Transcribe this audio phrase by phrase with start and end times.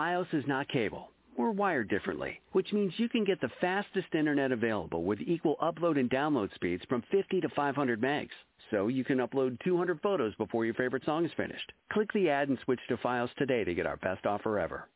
[0.00, 1.10] FiOS is not cable.
[1.36, 6.00] We're wired differently, which means you can get the fastest internet available with equal upload
[6.00, 8.30] and download speeds from 50 to 500 megs.
[8.70, 11.70] So you can upload 200 photos before your favorite song is finished.
[11.92, 14.88] Click the ad and switch to FiOS today to get our best offer ever.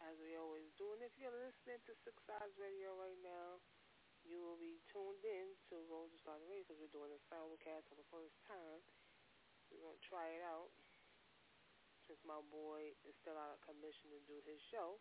[0.00, 0.88] As we always do.
[0.96, 3.60] And if you're listening to Six Sides Radio right now,
[4.24, 7.84] you will be tuned in to Road to Stardom Radio because we're doing a simulcast
[7.92, 8.80] for the first time.
[9.68, 10.72] We're going to try it out
[12.08, 14.96] since my boy is still out of commission to do his show.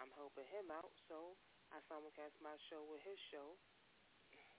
[0.00, 1.36] I'm helping him out, so
[1.76, 3.52] I simulcast my show with his show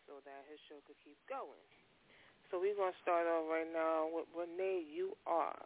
[0.06, 1.66] so that his show could keep going.
[2.54, 5.66] So we're going to start off right now with Renee, You Are.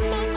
[0.00, 0.29] Thank you.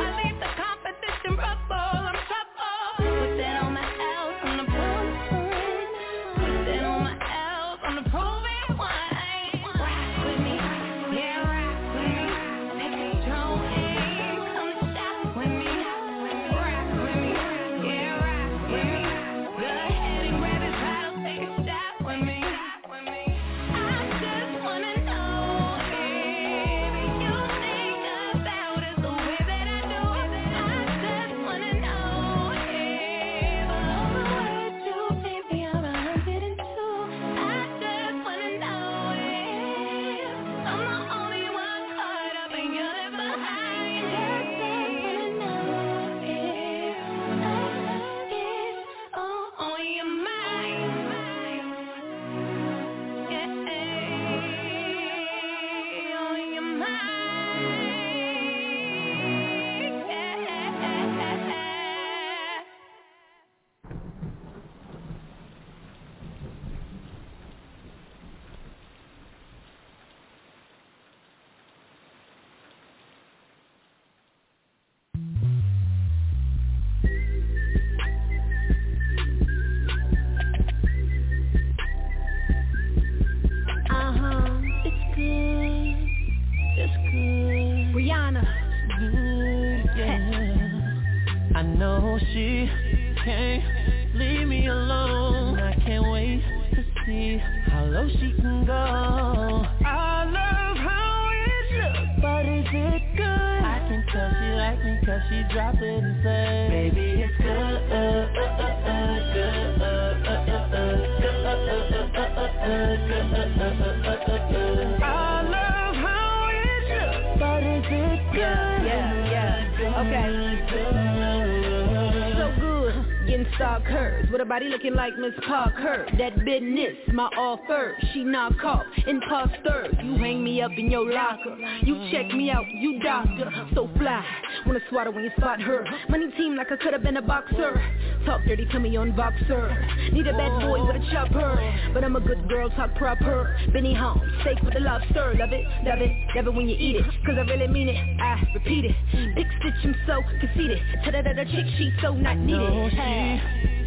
[125.03, 126.07] Like Miss Parker.
[126.17, 129.93] That business, my offer, she knock off imposters.
[130.01, 133.51] You hang me up in your locker, you check me out, you doctor.
[133.75, 134.25] So fly,
[134.65, 135.85] wanna swatter when you spot her.
[136.07, 137.83] Money team like I could've been a boxer.
[138.25, 140.13] Talk dirty to me on Voxer.
[140.13, 143.57] Need a bad boy with a chopper, but I'm a good girl, talk proper.
[143.73, 145.35] Benny Holmes, steak with the lobster.
[145.37, 147.05] Love it, love it, love it when you eat it.
[147.25, 149.35] Cause I really mean it, I repeat it.
[149.35, 150.79] Big stitch, I'm so conceited.
[151.05, 152.91] Other chick she's so not needed.
[152.91, 152.97] she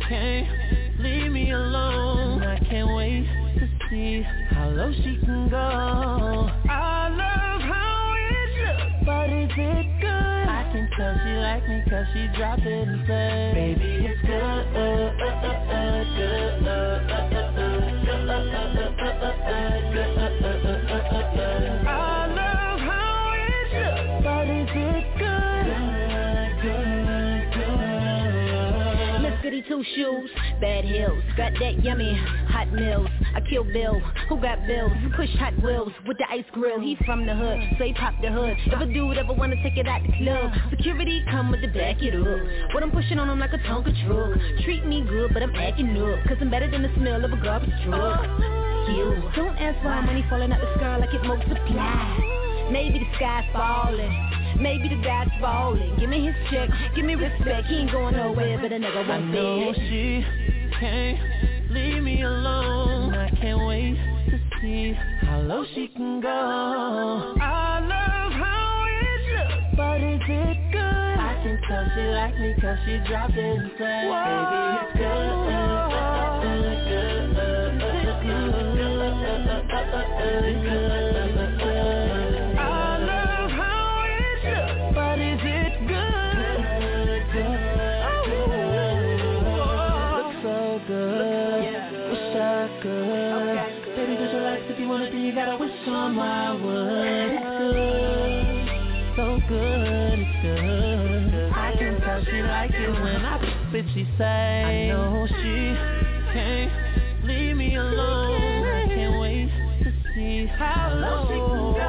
[0.09, 3.27] can't leave me alone I can't wait
[3.59, 5.57] to see how low she can go
[6.69, 10.49] I love how it looks, but is it good?
[10.49, 14.33] I can tell she like me cause she dropped it and said Baby it's good,
[14.33, 19.33] uh, uh, uh, uh, good, uh, uh, uh, uh, good, uh, uh, uh, uh, uh,
[19.47, 21.87] uh, good, uh, uh, uh, uh, uh, uh.
[21.89, 22.16] I love
[29.69, 30.31] Two Shoes,
[30.61, 32.15] bad hills, got that yummy
[32.49, 33.09] hot meals.
[33.35, 34.93] I kill Bill, who got bills?
[35.17, 36.79] Push Hot Wheels with the ice grill.
[36.79, 38.57] He from the hood, so he pop the hood.
[38.67, 42.01] If a dude ever wanna take it out the club, security come with the back
[42.01, 42.75] it up.
[42.75, 44.39] What I'm pushing on him like a Tonka truck.
[44.63, 47.37] Treat me good, but I'm acting up, cause I'm better than the smell of a
[47.37, 48.23] garbage truck.
[48.89, 52.46] You don't ask why money falling out the sky like it multiply.
[52.71, 54.31] Maybe the sky's falling.
[54.61, 55.97] Maybe the guy's falling.
[55.99, 57.67] Give me his check, give me respect.
[57.69, 59.83] He ain't going nowhere, but a nigga won't know fit.
[59.89, 60.25] she
[60.79, 61.19] can't
[61.71, 63.97] leave me alone I can't wait
[64.31, 64.93] to see
[65.23, 70.81] how low she can go I love how it looks, but is it good?
[70.81, 75.07] I can tell she like me cause she dropped it and said Baby it's good,
[75.07, 78.23] uh, uh, uh, good, uh, uh, uh,
[79.27, 81.06] uh, uh, uh, good,
[96.07, 97.33] gotta wish on my wood.
[97.33, 99.17] It's good.
[99.17, 101.53] So good, it's good.
[101.53, 104.25] I can tell she like it when I spit, she say.
[104.25, 105.77] I know she
[106.33, 106.73] can't
[107.25, 108.65] leave me alone.
[108.65, 109.51] I can't wait
[109.83, 111.81] to see how low she can go.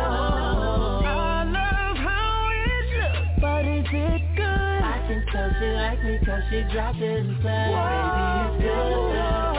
[1.05, 4.45] I love how it looks, but is it good?
[4.45, 9.56] I can tell she like me cause she dropped it and said, Baby, it's good.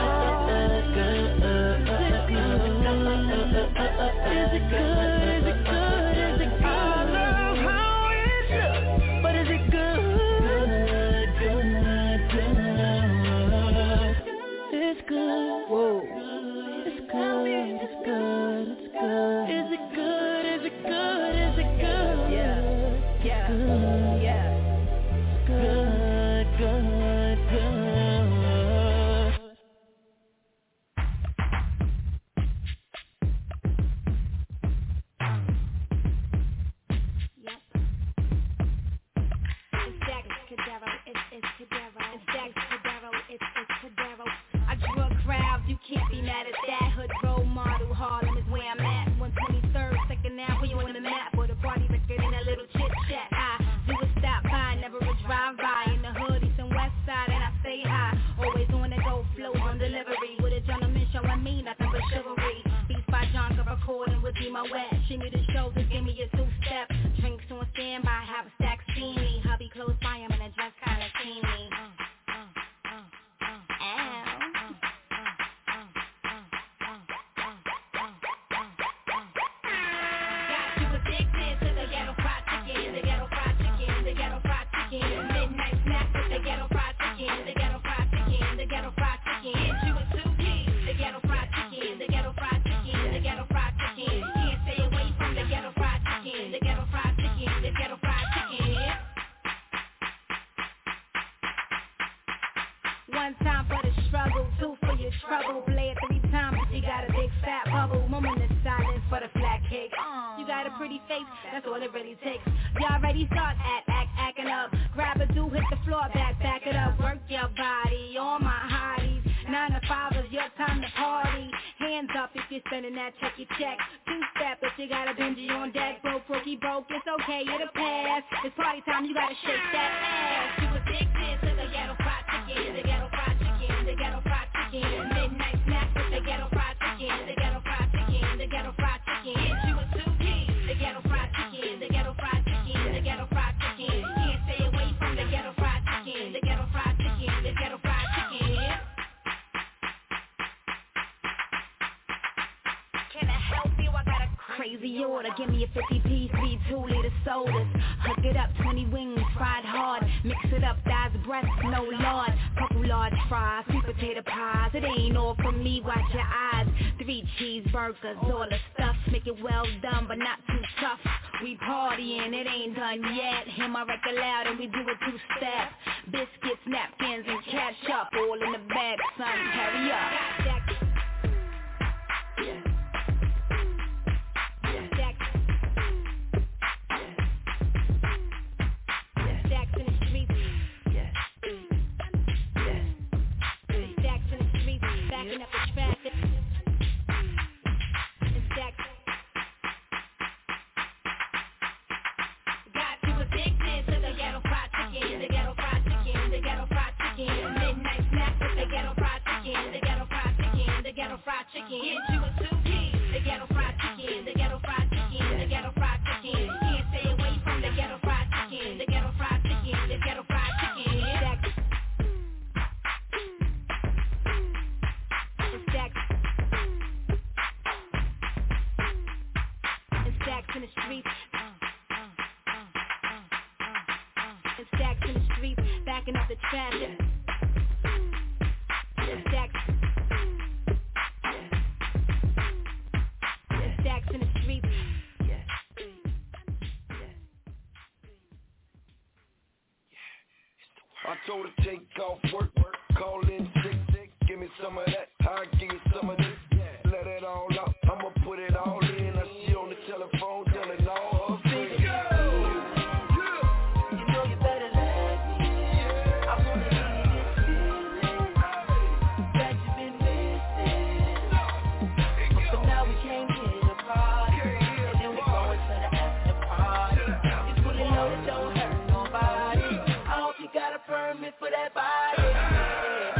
[281.29, 282.25] it for that body.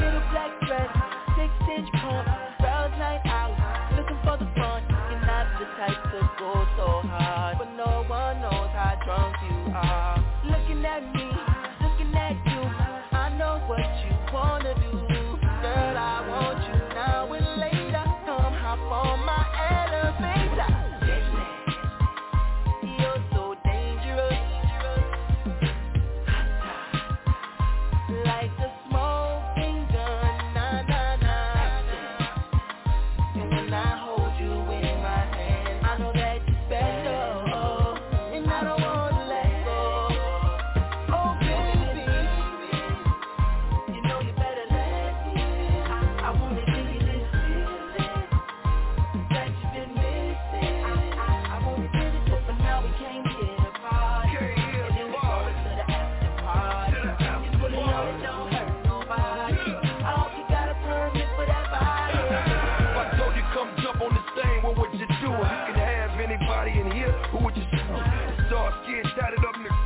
[0.02, 0.90] Little black dress,
[1.38, 2.26] six inch pump,
[2.60, 3.54] girls night out,
[3.96, 4.82] looking for the fun.
[5.10, 9.74] You're not the type to go so hard, but no one knows how drunk you
[9.74, 10.19] are.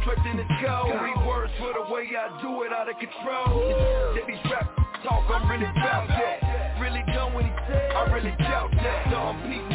[0.04, 0.44] tripped in the.
[0.64, 4.14] Three words for the way I do it, out of control.
[4.16, 4.70] They be rap
[5.04, 6.80] talk, I'm really about that.
[6.80, 9.08] Really done what he said, I really doubt that.
[9.12, 9.73] So I'm peeping.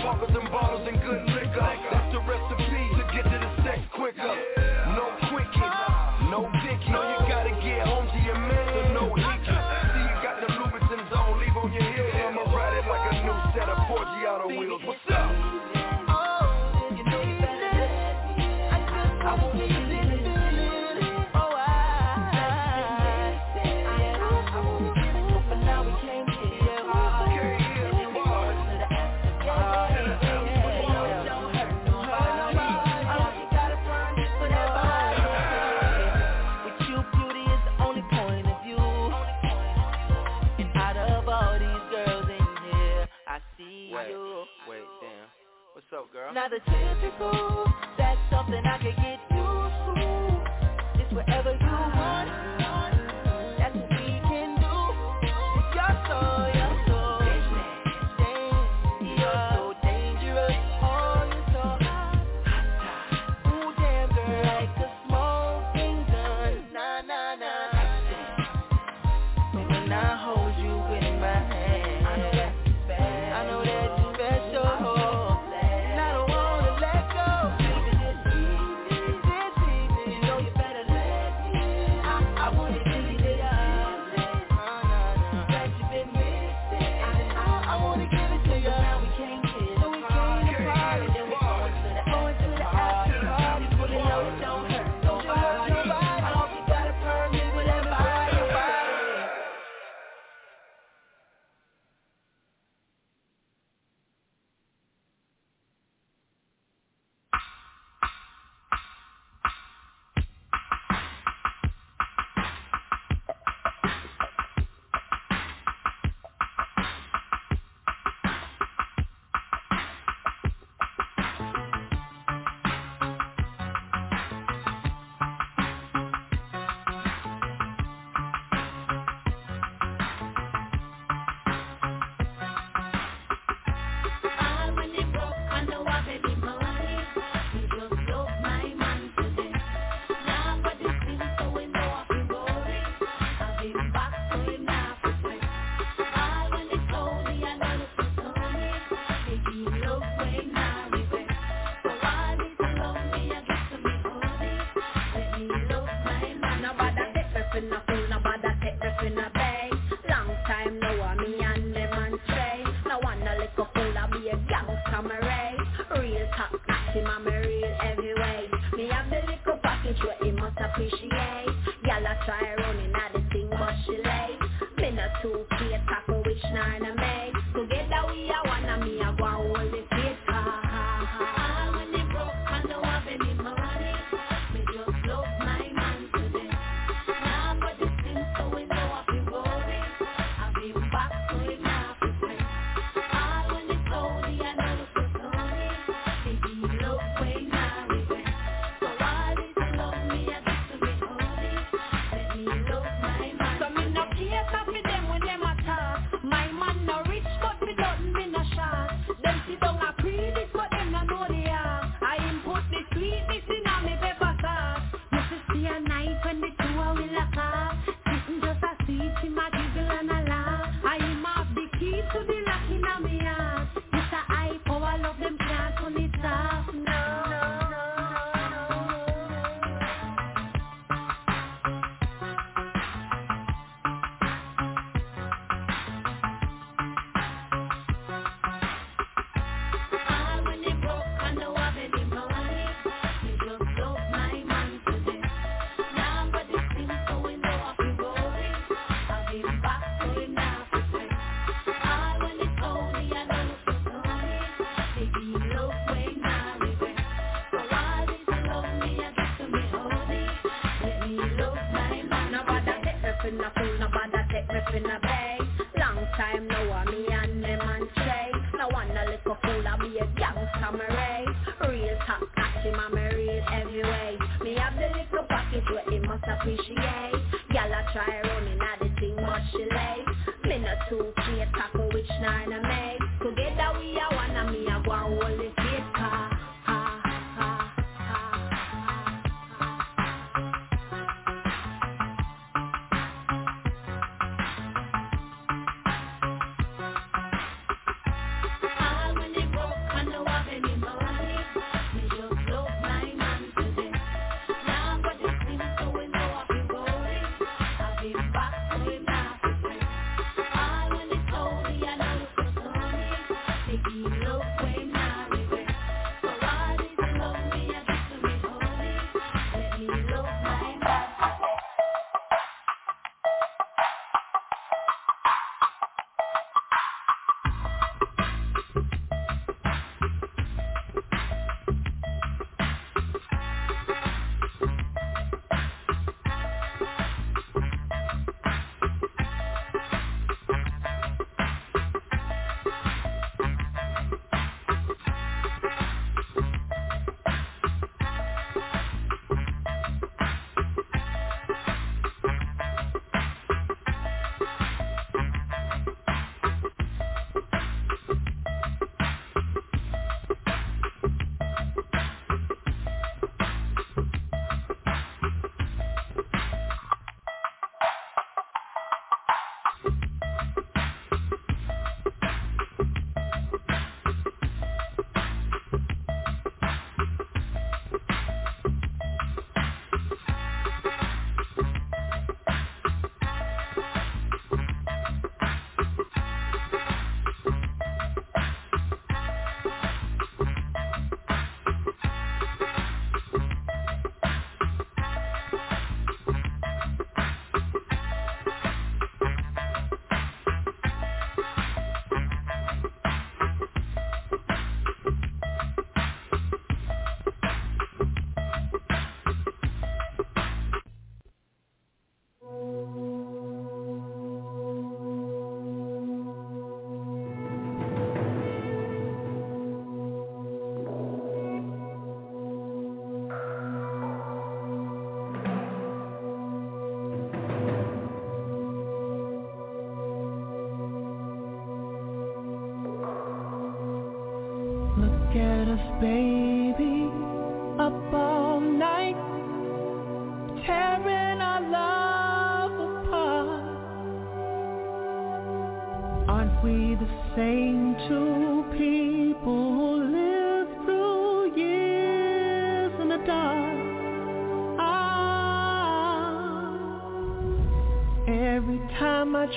[46.33, 47.31] Now the typical.
[47.33, 47.67] cool,
[47.99, 49.18] that's something I could get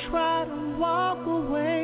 [0.10, 1.84] try to walk away,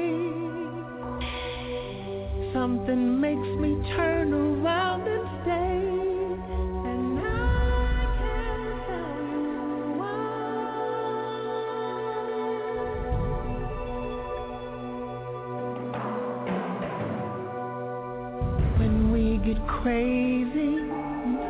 [2.54, 5.84] something makes me turn around and stay.
[6.90, 7.22] And I
[8.20, 9.46] can't tell you
[10.00, 10.28] why.
[18.80, 20.74] When we get crazy,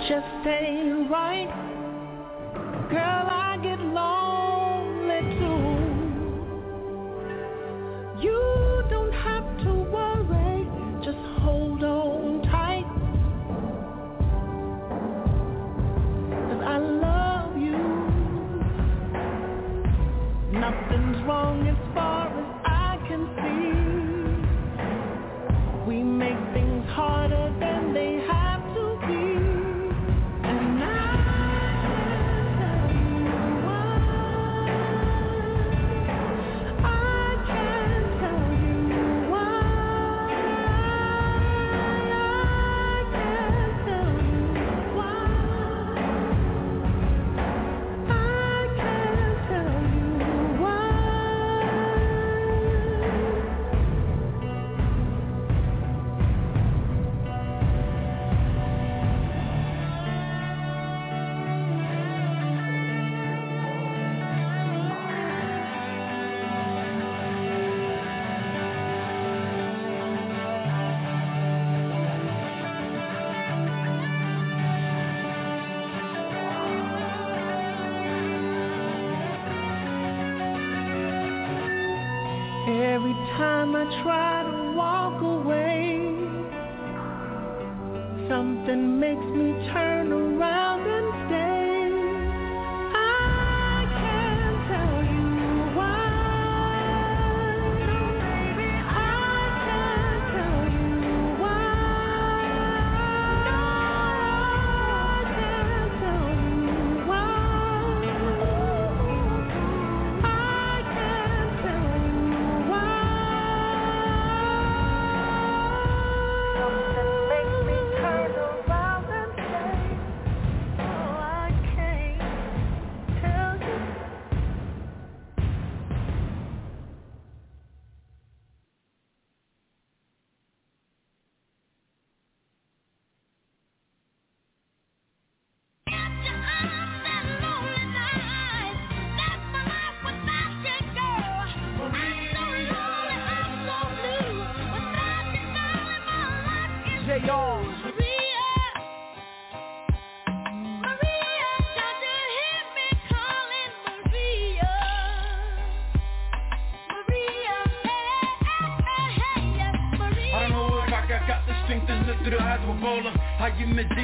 [0.10, 1.52] just ain't right.
[2.89, 4.16] Girl, I get lost.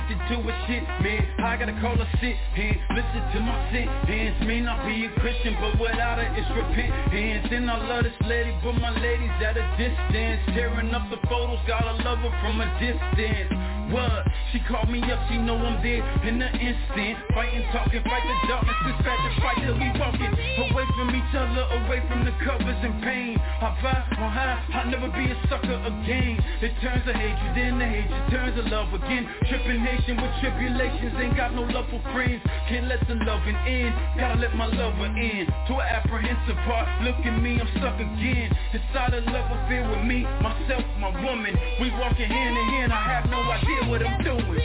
[0.04, 1.24] Addicted to a shit, man.
[1.40, 3.88] I gotta call a sit and listen to my sin.
[4.08, 6.94] Hands may not be a Christian, but without it, it's repent.
[7.12, 10.42] Hands and I love this lady, but my lady's at a distance.
[10.56, 13.63] Tearing up the photos, gotta love her from a distance.
[13.92, 14.24] What?
[14.54, 17.18] She called me up, she know I'm there in an instant.
[17.34, 20.30] Fighting, talking, fight the darkness, dispatch the fight till we walking.
[20.30, 23.42] Away from each other, away from the covers and pain.
[23.42, 26.38] I vibe on high, I'll never be a sucker again.
[26.62, 29.26] It turns to hatred, then the hatred turns to love again.
[29.50, 32.46] Tripping nation with tribulations, ain't got no love for friends.
[32.70, 33.90] Can't let the loving in,
[34.22, 35.50] gotta let my lover in.
[35.50, 38.54] To an apprehensive part, look at me, I'm stuck again.
[38.70, 41.58] Inside a love affair with me, myself, my woman.
[41.82, 44.60] We walking hand in hand, I have no idea what I'm doing.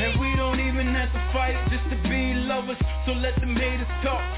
[0.00, 2.76] And we don't even have to fight just to be lovers
[3.06, 4.37] So let them haters talk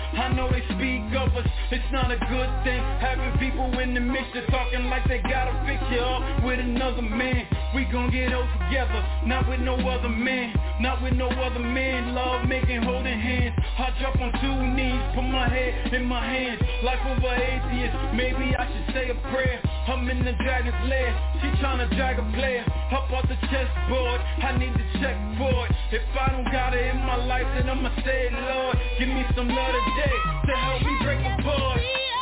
[1.73, 5.79] It's not a good thing Having people in the mixture Talking like they gotta fix
[5.95, 7.47] you up With another man.
[7.77, 10.51] We gon' get old together Not with no other man.
[10.81, 12.13] Not with no other man.
[12.13, 13.55] Love making holding hands.
[13.79, 16.59] I drop on two knees Put my head in my hands.
[16.83, 19.63] Life of an atheist Maybe I should say a prayer.
[19.87, 22.67] I'm in the dragon's lair She tryna drag a player.
[22.91, 25.73] Up off the chessboard I need to check for it.
[25.95, 29.47] If I don't got it in my life Then I'ma say Lord Give me some
[29.47, 30.19] love today
[30.51, 32.20] To help me break apart Father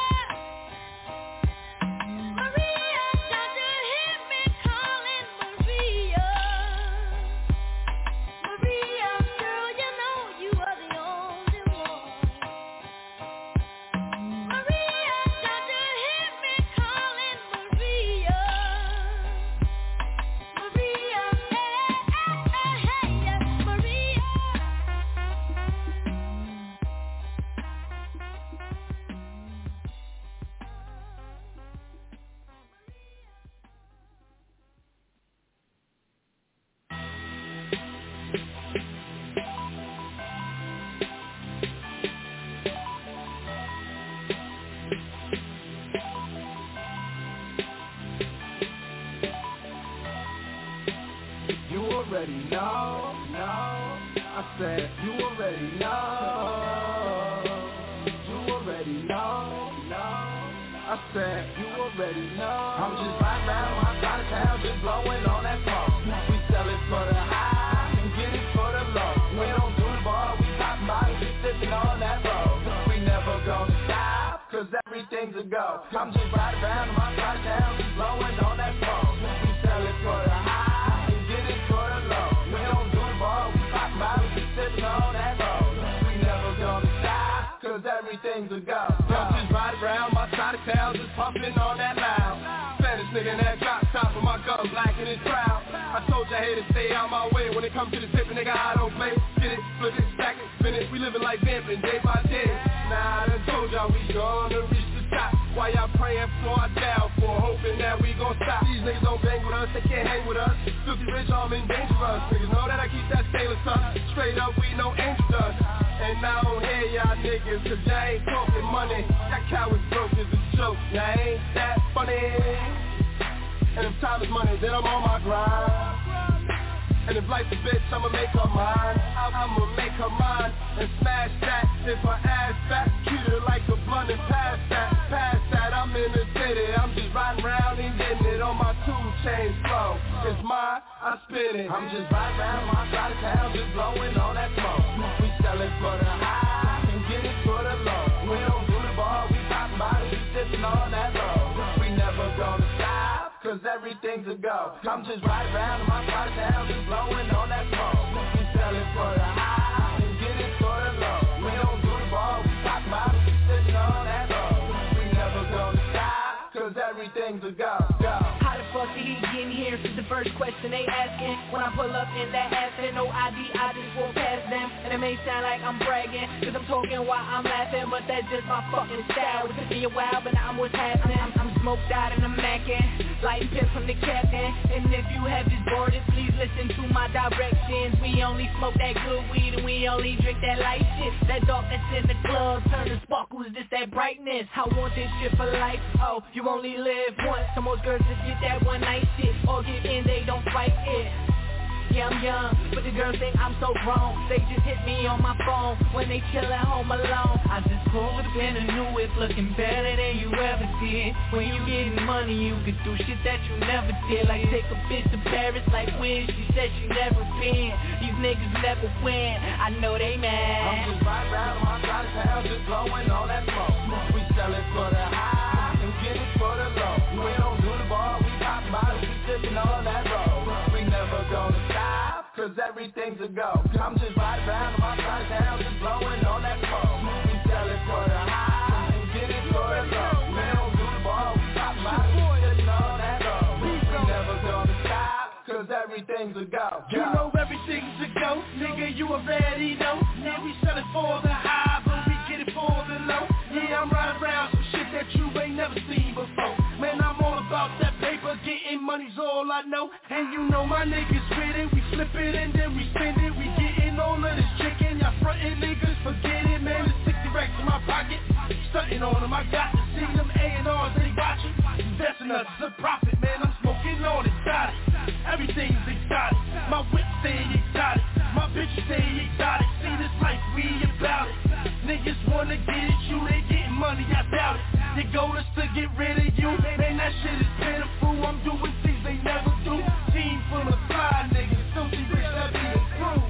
[285.75, 286.49] get rid of you.
[286.63, 288.25] Man, that shit is pitiful.
[288.25, 289.83] I'm doing things they never do.
[290.13, 293.21] Team full of fly niggas, filthy rich, that be the crew.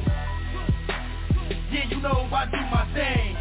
[1.73, 3.37] Yeah, you know I do my thing.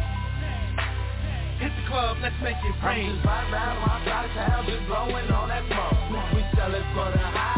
[1.58, 3.10] Hit the club, let's make it rain.
[3.10, 6.34] I'm just riding around my side town, just blowing on that smoke.
[6.34, 7.57] We sellin' for the high.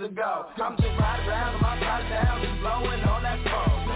[0.00, 0.46] ago.
[0.56, 3.87] I'm just riding around in my body down, just blowing on that phone.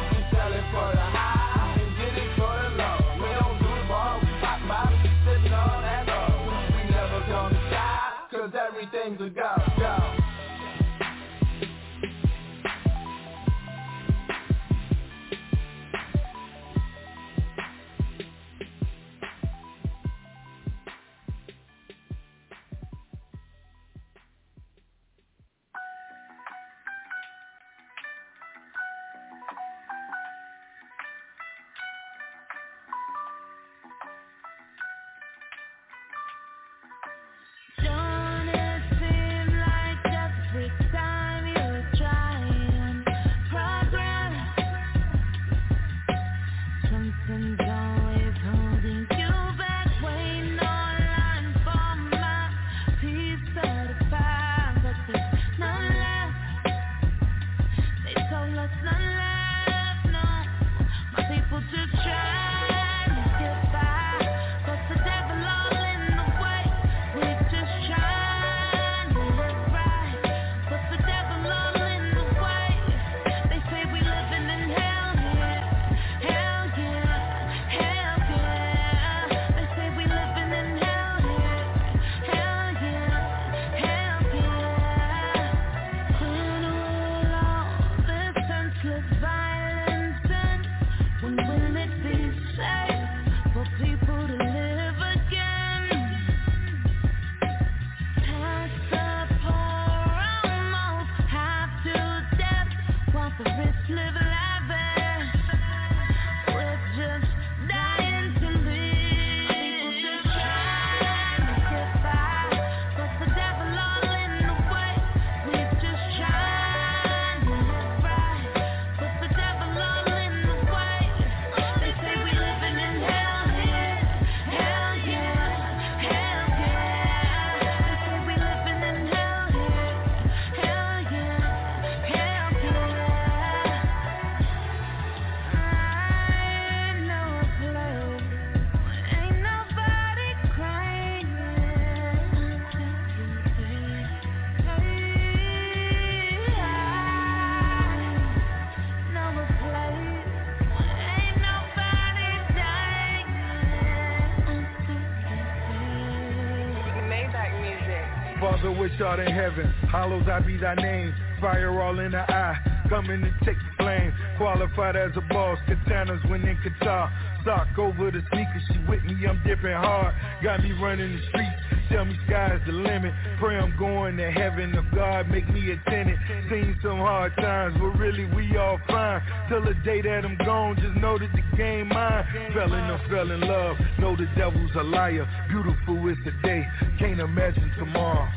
[159.20, 161.14] In heaven, hallowed I be thy name.
[161.40, 162.56] Fire all in the eye,
[162.88, 164.14] coming to take the flame.
[164.36, 167.10] Qualified as a boss, katanas when in Qatar.
[167.44, 170.14] Sock over the sneakers, she with me, I'm dipping hard.
[170.42, 173.12] Got me running the streets, tell me sky's the limit.
[173.40, 176.18] Pray I'm going to heaven, if God make me a tenant.
[176.48, 179.20] Seen some hard times, but really we all fine.
[179.48, 182.24] Till the day that I'm gone, just know that the game mine.
[182.54, 185.26] Fell in or fell in love, know the devil's a liar.
[185.48, 186.64] Beautiful is the day,
[187.00, 188.28] can't imagine tomorrow.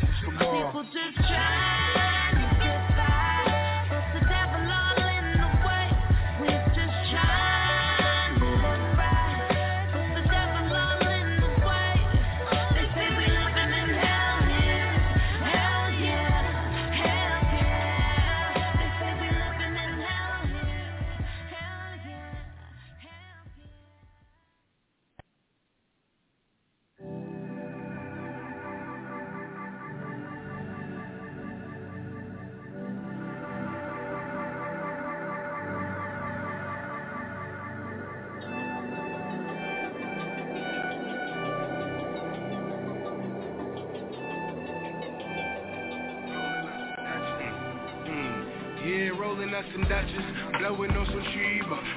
[0.00, 0.66] Tomorrow.
[0.66, 1.73] People just trying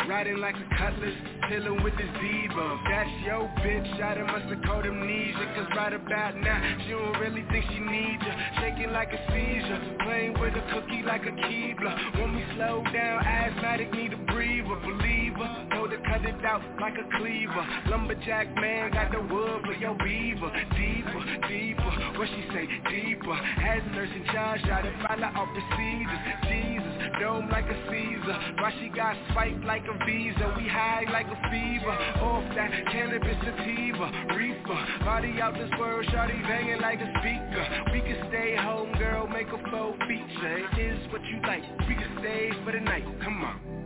[0.07, 1.13] riding like a cutlass,
[1.49, 2.79] chilling with this diva.
[2.89, 7.19] That's your bitch, I done must have caught amnesia, cause right about now, she don't
[7.19, 8.33] really think she needs ya.
[8.61, 12.19] Shaking like a seizure, playing with a cookie like a Keebler.
[12.19, 15.47] Want me slow down, asthmatic, need a breather, believer.
[15.69, 17.63] Know to cut it out like a cleaver.
[17.89, 20.49] Lumberjack man got the wood for your beaver.
[20.73, 23.35] Deeper, deeper, what she say, deeper.
[23.35, 26.21] Has nurse in charge, try to follow all procedures.
[26.49, 26.76] Jesus,
[27.19, 28.37] dome like a Caesar.
[28.59, 30.53] Why she got spiked like a visa?
[30.57, 31.95] We high like a fever.
[32.21, 34.79] Off that cannabis sativa, reefer.
[35.05, 37.63] Body out this world, shawty banging like a speaker.
[37.93, 40.57] We can stay home, girl, make a faux feature.
[40.57, 41.63] It is what you like.
[41.87, 43.05] We can stay for the night.
[43.23, 43.76] Come on.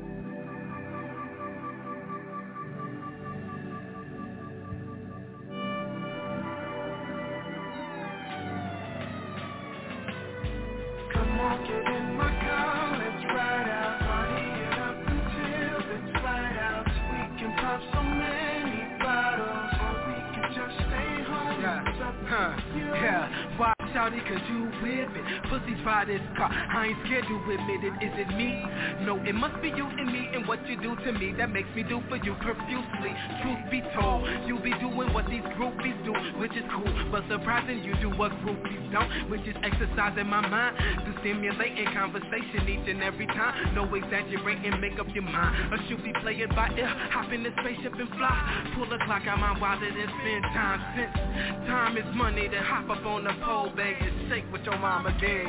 [24.27, 25.25] Cause you with it.
[25.49, 27.95] Pussies by this car, I ain't scared to admit it.
[28.01, 28.63] Is it me?
[29.05, 31.69] No, it must be you and me and what you do to me that makes
[31.75, 33.11] me do for you profusely.
[33.41, 37.83] Truth be told, you be doing what these groupies do, which is cool, but surprising
[37.83, 42.87] you do what groupies don't, which is exercising my mind to stimulate stimulating conversation each
[42.89, 43.75] and every time.
[43.75, 45.73] No exaggerating, make up your mind.
[45.73, 48.71] Or should be play it by ear, hop in the spaceship and fly.
[48.75, 52.47] Pull the clock out my wallet and spend time since time is money.
[52.47, 55.47] Then hop up on the pole, and shake what your mama gave.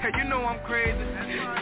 [0.00, 0.98] Hey, you know I'm crazy,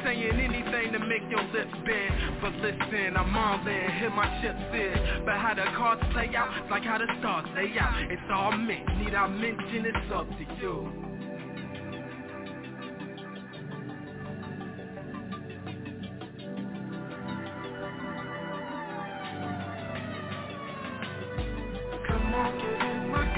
[0.05, 2.41] saying anything to make your lips bend.
[2.41, 5.25] But listen, I'm all in, hit my chips in.
[5.25, 8.11] But how the cards play out, like how the stars lay out.
[8.11, 11.09] It's all meant, need I mention it's up to you.
[22.09, 23.38] Come on, get in my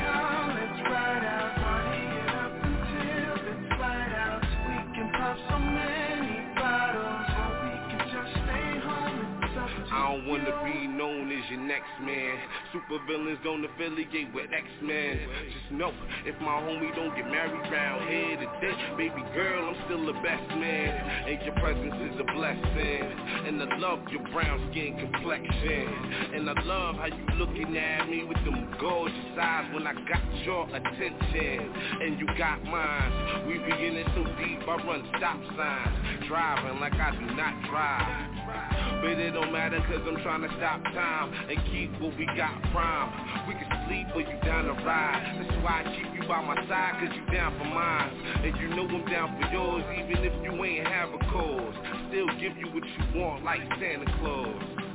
[10.11, 12.36] don't wanna be known as your next man.
[12.72, 15.20] Super villains don't affiliate with X-Men.
[15.54, 15.92] Just know,
[16.26, 20.48] if my homie don't get married round here today, baby girl, I'm still the best
[20.58, 21.30] man.
[21.30, 23.06] And your presence is a blessing.
[23.46, 25.86] And I love your brown skin complexion.
[26.34, 30.26] And I love how you looking at me with them gorgeous eyes when I got
[30.42, 31.70] your attention.
[32.02, 33.46] And you got mine.
[33.46, 36.26] We be in it so deep, I run stop signs.
[36.26, 38.30] Driving like I do not drive.
[39.00, 42.55] But it don't matter cause I'm trying to stop time and keep what we got
[42.72, 43.48] prime.
[43.48, 45.20] We can sleep or you down to ride.
[45.38, 48.11] That's why I keep you by my side cause you down for mine.
[48.44, 51.74] And you know I'm down for yours even if you ain't have a cause.
[52.09, 54.89] Still give you what you want like Santa Claus.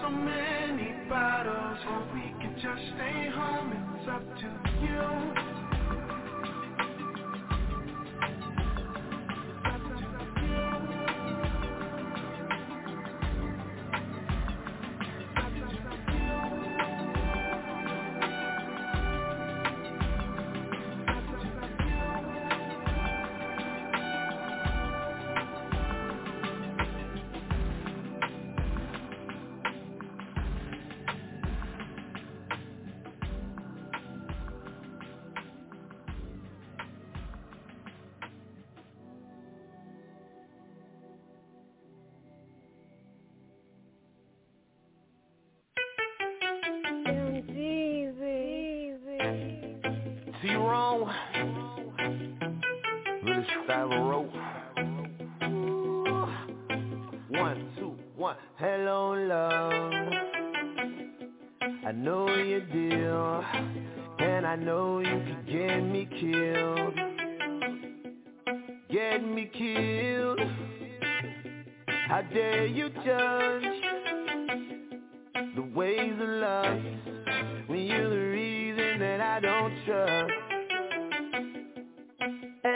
[0.00, 3.72] So many bottles, or we can just stay home.
[3.98, 4.48] It's up to
[4.84, 5.63] you.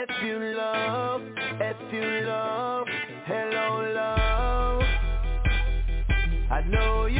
[0.01, 1.21] If you love,
[1.59, 2.87] if you love,
[3.25, 4.81] hello love.
[6.49, 7.19] I know you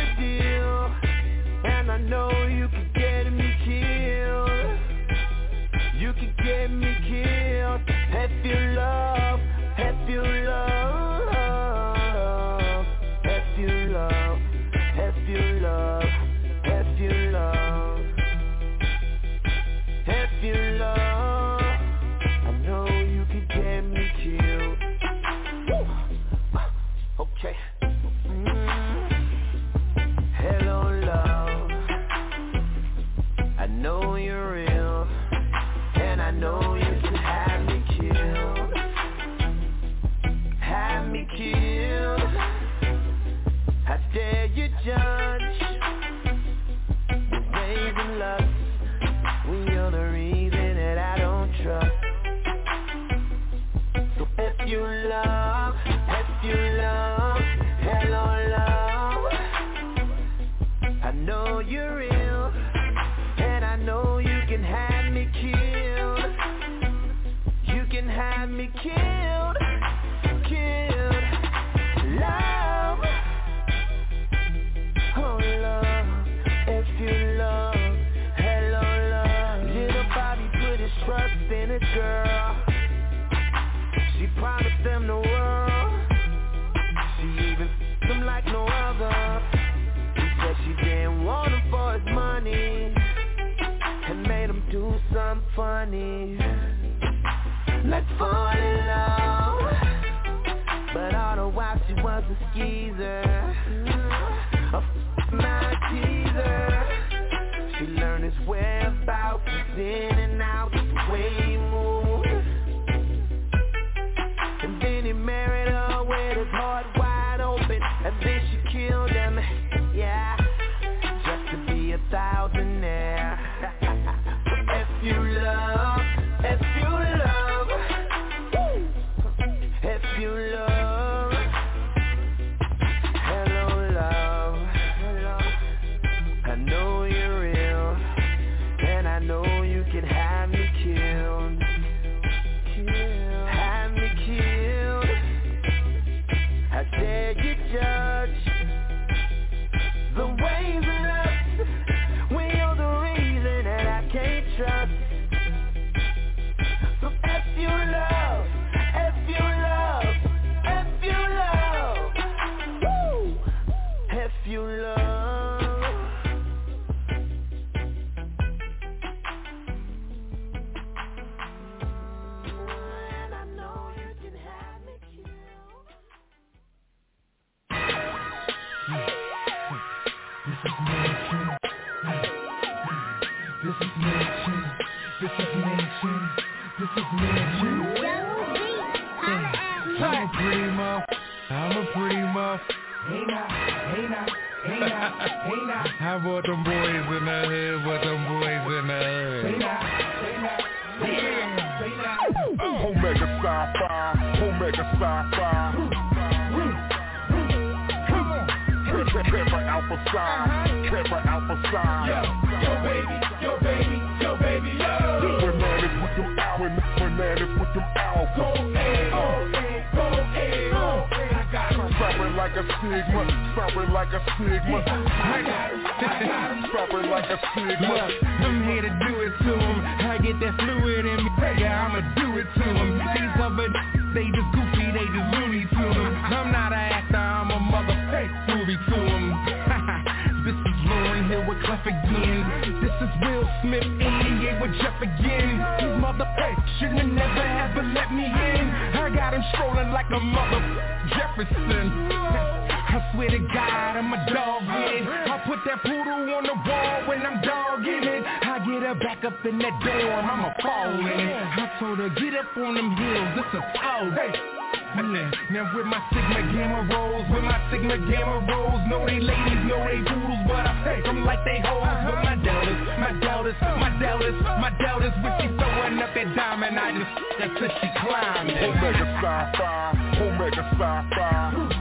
[271.19, 271.83] Them like they hoes.
[271.83, 272.15] Uh-huh.
[272.15, 276.79] With my doubters, my doubters, my doubters, my doubters, when she throwing up that diamond,
[276.79, 278.55] I just, that's till she climbing.
[278.55, 279.91] Omega Psi Phi,
[280.23, 281.75] Omega Psi Phi.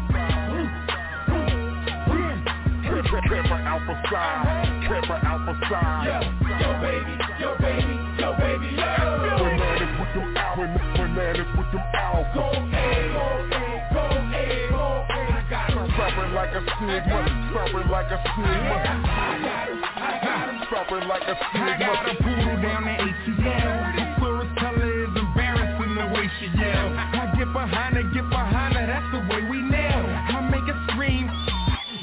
[3.28, 5.76] Pepper Alpha Psi, Pepper Alpha Psi.
[6.08, 6.18] Yo,
[6.58, 8.90] yo baby, yo baby, yo baby, yo.
[9.38, 10.56] Bananas with them out,
[10.96, 12.26] bananas with them out.
[12.34, 13.22] Go ahead, go
[13.54, 15.30] ahead, go ahead, go ahead.
[15.30, 15.86] I got him.
[15.94, 17.20] Stopping like a stigma,
[17.50, 18.78] stopping like a stigma.
[19.08, 23.96] I got him, I got like a poodle down the ATL.
[23.96, 26.88] The Florist color is embarrassing the way she yell.
[26.96, 30.04] I get behind her, get behind her, that's the way we nail.
[30.04, 31.28] I make her scream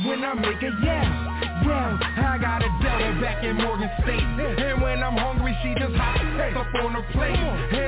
[0.08, 1.10] when I make her yell.
[1.66, 4.22] Yell, I got a Delta back in Morgan State.
[4.22, 7.85] And when I'm hungry, she just hops up on her plate.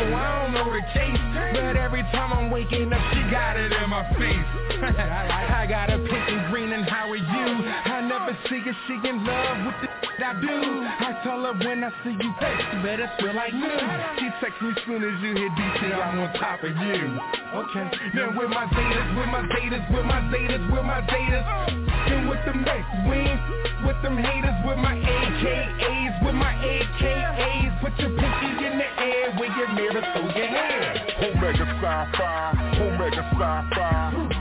[0.00, 1.20] A nipple, I don't know the case.
[1.52, 4.46] But every time I'm waking up, she got it in my face.
[4.96, 7.24] I got a pink and green and how are you?
[7.24, 10.52] I never see her, she in love with the I do.
[10.52, 13.72] I tell her when I see you, hey, you better feel like new.
[14.20, 17.16] She texts me soon as you hit DC, I'm on top of you.
[17.56, 21.90] Okay, now with my Zetas, with my Zetas, with my Zetas, with my Zetas.
[22.10, 23.40] And with them next wings,
[23.86, 27.80] with them haters, with my AKAs, with my AKAs.
[27.80, 31.00] Put your pinky in the air with your mirror through your hair.
[31.32, 34.40] Omega Psi Phi, Omega Psi Phi.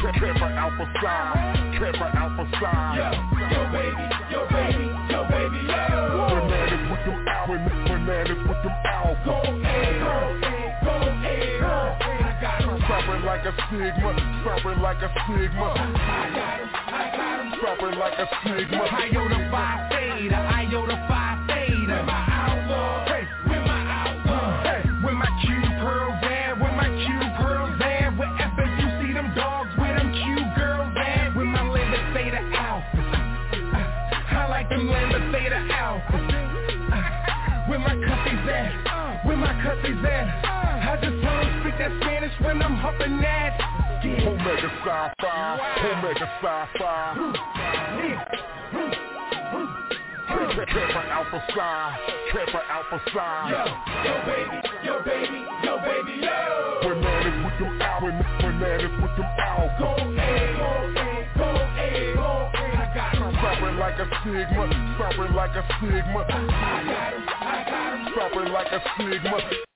[0.00, 2.10] Pepper Alpha Psi, Pepper
[2.60, 2.96] Psi.
[2.96, 3.08] Yo,
[3.40, 5.80] yo baby, yo baby, yo baby, yo.
[6.28, 9.16] Bananas with them out, bananas with them out.
[9.24, 10.12] Go ahead, go
[10.44, 11.62] ahead, go ahead.
[12.20, 14.12] I got him, Stopping like a stigma,
[14.44, 15.72] stopping like a stigma.
[15.72, 17.60] I got him, I got him.
[17.60, 18.84] Stopping like a stigma.
[18.92, 21.49] Iota Phi Theta, Iota Phi
[44.40, 46.96] Omega Psi Phi, Omega Psi Phi.
[50.64, 51.98] Pepper Alpha Psi,
[52.32, 53.50] Pepper Alpha Psi.
[53.50, 53.64] Yo,
[54.02, 56.38] yo baby, yo baby, yo baby, yo.
[56.80, 58.00] Bananas with them out,
[58.40, 59.78] bananas with them out.
[59.78, 60.64] Go ahead, go
[60.96, 62.24] ahead, go ahead, go
[62.54, 62.80] ahead.
[62.80, 64.64] I got him, Stopping like a stigma,
[64.96, 66.20] stopping like a stigma.
[66.20, 66.32] I
[66.88, 68.12] got him, I got him.
[68.14, 69.69] Stopping like a stigma.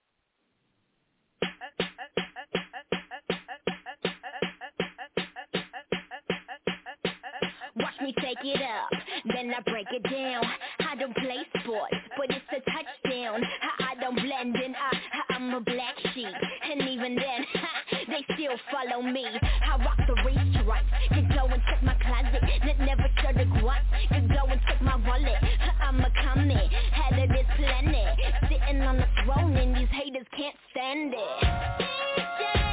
[8.05, 9.01] Me take it up,
[9.33, 10.45] then I break it down.
[10.87, 13.41] I don't play sports, but it's a touchdown.
[13.41, 16.29] I, I don't blend in, I, I'm a black sheep.
[16.71, 17.41] And even then,
[18.09, 19.25] they still follow me.
[19.25, 20.87] I rock the race stripes.
[21.17, 23.85] You go and check my closet, that never showed a grunt.
[24.13, 25.41] You go and check my wallet,
[25.83, 26.71] I'm a comet.
[26.93, 28.19] Head of this planet,
[28.51, 32.64] sitting on the throne, and these haters can't stand it.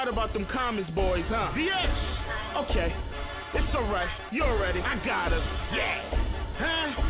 [0.00, 1.52] Forgot about them Commons boys, huh?
[1.58, 1.88] Yes.
[2.56, 2.94] Okay.
[3.54, 4.08] It's alright.
[4.32, 4.80] You're ready.
[4.80, 5.42] I got us.
[5.74, 6.00] Yeah.
[6.56, 7.02] Huh?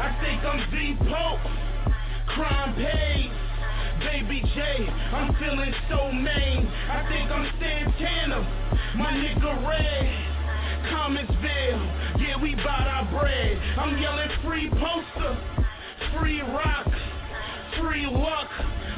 [0.00, 1.44] I think I'm Z Pope.
[2.28, 3.30] Crime paid.
[4.00, 6.66] Baby J, I'm feeling so main.
[6.88, 8.40] I think I'm Santana.
[8.96, 10.08] My nigga Red.
[10.90, 12.20] Commontsville.
[12.20, 13.58] Yeah, we bought our bread.
[13.78, 15.36] I'm yelling free poster.
[16.18, 16.88] Free rock.
[17.80, 18.48] Free luck.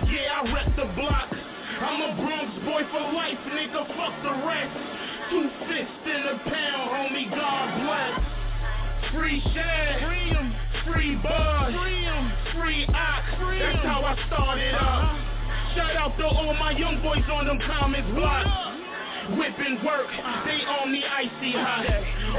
[0.07, 1.36] Yeah, I wrecked the block.
[1.97, 3.81] I'm a Bronx boy for life, nigga.
[3.97, 4.69] Fuck the rest.
[5.33, 7.25] Two fists in a pound, homie.
[7.33, 8.21] God bless.
[9.17, 10.53] Free Shad, free 'em.
[10.85, 12.33] free Buzz, free 'em.
[12.53, 13.25] free Ox.
[13.41, 14.83] That's how I started up.
[14.83, 15.75] Uh-huh.
[15.75, 18.45] Shout out to all my young boys on them comments block.
[19.41, 20.45] Whipping work, uh-huh.
[20.45, 21.65] they on the icy uh-huh.
[21.65, 21.89] hot.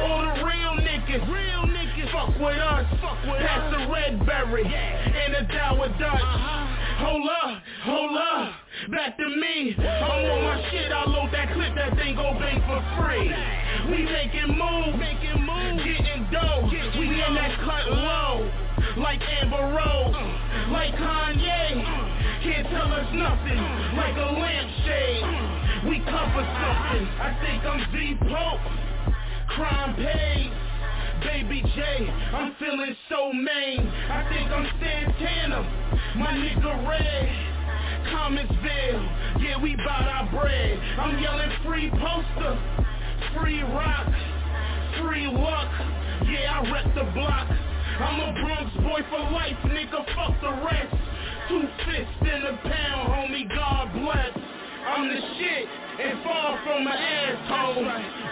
[0.05, 2.86] All the real niggas, real niggas, fuck with us.
[3.01, 6.78] Fuck with Pass the red berry and a Dower Dutch.
[6.97, 7.47] Hold up,
[7.88, 8.52] hold up,
[8.92, 9.72] back to me.
[9.80, 13.32] I'm on my shit, I load that clip, that thing go bang for free.
[13.88, 16.68] We making moves, making moves, getting dough.
[16.68, 18.44] We in that cut low,
[19.00, 20.20] like Amber Rose,
[20.68, 21.80] like Kanye.
[22.44, 23.64] Can't tell us nothing,
[23.96, 25.88] like a lampshade.
[25.88, 27.08] We cover something.
[27.24, 28.68] I think I'm Z Pope.
[29.48, 30.52] Crime paid.
[31.24, 33.88] Baby J, I'm feeling so main.
[33.88, 35.62] I think I'm Santana.
[36.16, 37.57] My nigga Red.
[38.12, 39.41] Commontsville.
[39.41, 40.80] Yeah, we bout our bread.
[40.99, 42.53] I'm yelling free poster.
[43.36, 44.08] Free rock.
[45.01, 45.72] Free luck.
[46.26, 47.47] Yeah, I rep the block.
[47.99, 50.05] I'm a Bronx boy for life, nigga.
[50.16, 50.95] Fuck the rest.
[51.49, 53.47] Two fists in a pound, homie.
[53.49, 54.34] God bless.
[54.88, 55.68] I'm the shit
[56.00, 57.84] and far from an asshole.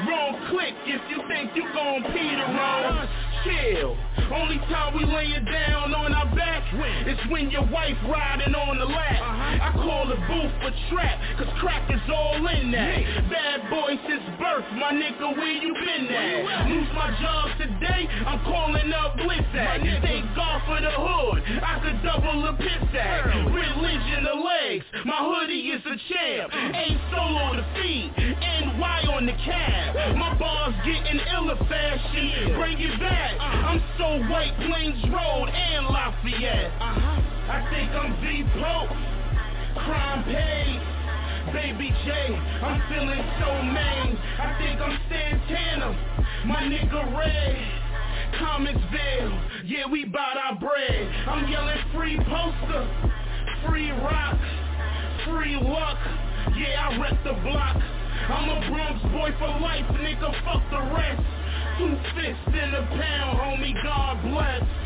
[0.08, 3.04] Wrong click if you think you gon' Peter roll.
[3.44, 3.98] Chill.
[4.34, 6.64] Only time we lay it down on our back
[7.06, 9.22] is when your wife riding on the lap.
[9.62, 13.30] I call the booth for trap, cause crack is all in that.
[13.30, 16.68] Bad boy since birth, my nigga, where you been at?
[16.70, 19.82] Lose my job today, I'm calling up Blitz at.
[20.02, 23.30] Thank God for the hood, I could double a piss at.
[23.46, 25.98] Religion of legs, my hoodie is a
[26.50, 26.76] champ.
[26.76, 30.18] A solo the feet, NY on the cab.
[30.18, 33.36] My bars getting iller fashion, bring it back.
[33.36, 33.68] Uh-huh.
[33.68, 36.72] I'm so white, Plains Road and Lafayette.
[36.80, 37.22] Uh-huh.
[37.52, 38.90] I think I'm Z Pope,
[39.86, 40.82] crime paid.
[41.54, 44.18] Baby J, I'm feeling so main.
[44.40, 45.94] I think I'm Santana,
[46.46, 47.82] my nigga Red.
[48.40, 51.08] Commontsville, yeah, we bout our bread.
[51.28, 53.14] I'm yelling free poster,
[53.66, 54.38] free rock,
[55.24, 55.98] free luck.
[56.54, 57.76] Yeah, I rep the block.
[58.30, 60.30] I'm a Bronx boy for life, nigga.
[60.46, 61.22] Fuck the rest.
[61.78, 63.74] Two fists in a pound, homie.
[63.84, 64.85] God bless.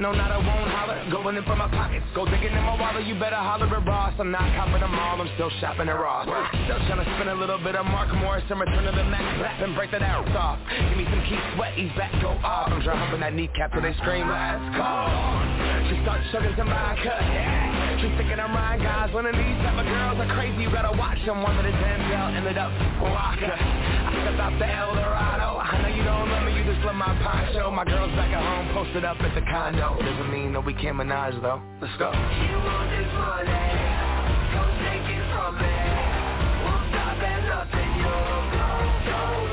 [0.00, 0.96] No, not I won't holler.
[1.10, 3.06] Going in for my pockets, go digging in my wallet.
[3.06, 4.14] You better holler at Ross.
[4.18, 6.24] I'm not copping them all, I'm still shopping at Ross.
[6.64, 9.60] Still trying to spend a little bit of Mark Morris and return to the Mac
[9.60, 10.58] and break that out off.
[10.88, 12.72] Give me some Keith Sweat, he's back, go off.
[12.72, 14.88] I'm humping that kneecap till they scream, let's go.
[15.92, 17.69] She starts chugging some vodka, yeah.
[17.98, 20.62] She's thinking I'm Ryan Gosling and these type of girls are crazy.
[20.62, 21.42] You better watch them.
[21.42, 22.70] One minute Denzel ended up
[23.02, 23.50] Walker.
[23.50, 25.58] I stepped out the El Dorado.
[25.58, 27.70] I know you don't love me, you just love my poncho.
[27.70, 30.00] My girl's back at home, posted up at the condo.
[30.00, 31.60] Doesn't mean that we can't menage though.
[31.80, 32.08] Let's go.
[32.08, 33.68] You want this money,
[34.80, 35.76] take it from me.
[36.64, 38.48] Won't stop at nothing, you'll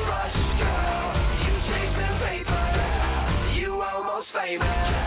[0.08, 1.04] rush, girl.
[1.44, 2.64] You chasing paper,
[3.60, 4.97] you almost famous.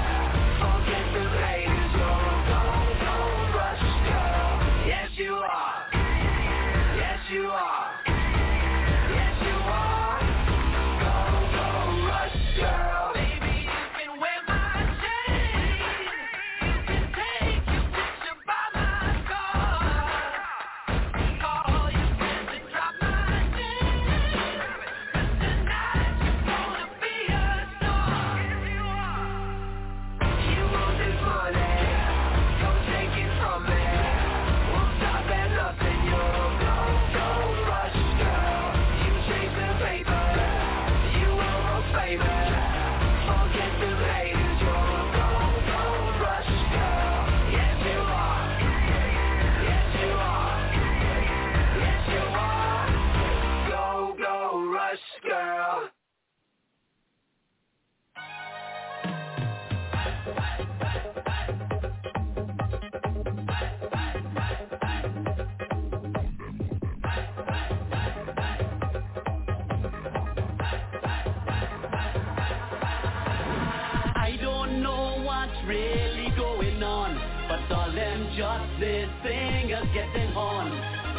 [78.37, 80.71] Just the singers getting on.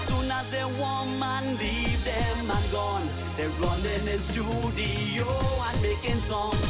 [0.09, 5.29] Soon as the woman leave them and gone, they're running in studio
[5.61, 6.65] and making songs.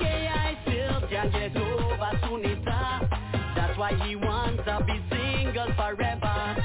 [0.00, 0.58] K.I.
[0.62, 3.08] still can't get over Sunita.
[3.54, 6.56] That's why he wants to be single forever.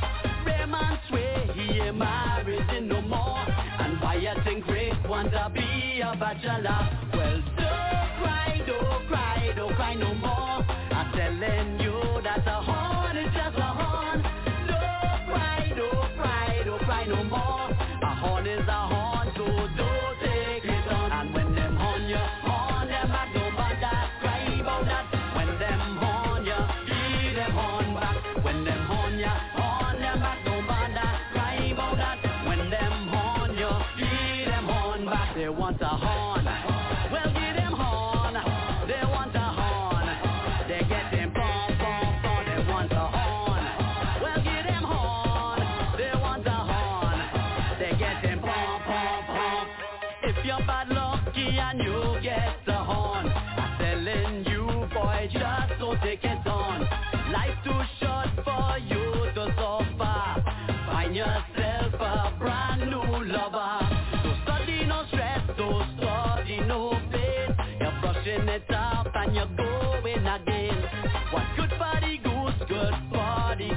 [0.45, 3.45] Raymond swear he ain't married no more,
[3.79, 6.81] and Wyatt and Craig want to be a bachelor.
[7.13, 10.65] Well, don't cry, don't cry, don't cry no more.
[10.91, 11.78] I'm telling
[69.29, 70.83] and you're going again.
[71.31, 71.69] What's good
[72.01, 73.69] the goose, good for the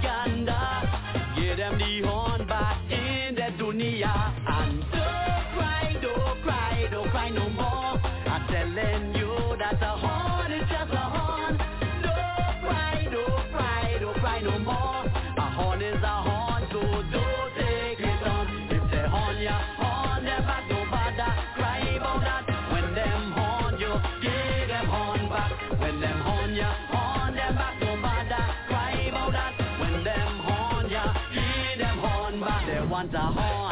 [33.11, 33.12] back.
[33.12, 33.71] They want a horn.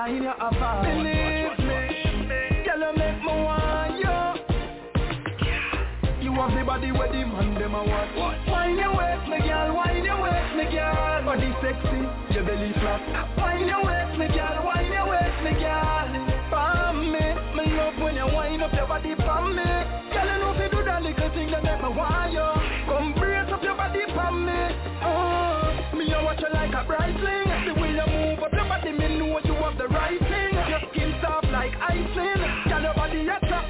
[0.00, 0.32] off the design you.
[0.80, 4.16] Believe me, girl, you make me want you.
[6.24, 8.48] You have the body where the man them a want.
[8.48, 11.24] Wine your waist, me girl, wine your waist, me girl.
[11.24, 12.00] Body sexy,
[12.34, 13.00] your belly flat.
[13.36, 16.08] Wine your waist, me girl, wine your waist, me girl.
[16.48, 19.64] Pam me, me love when you wind up your body pam me.
[20.12, 22.49] Girl, you know you do that little thing that make me want you.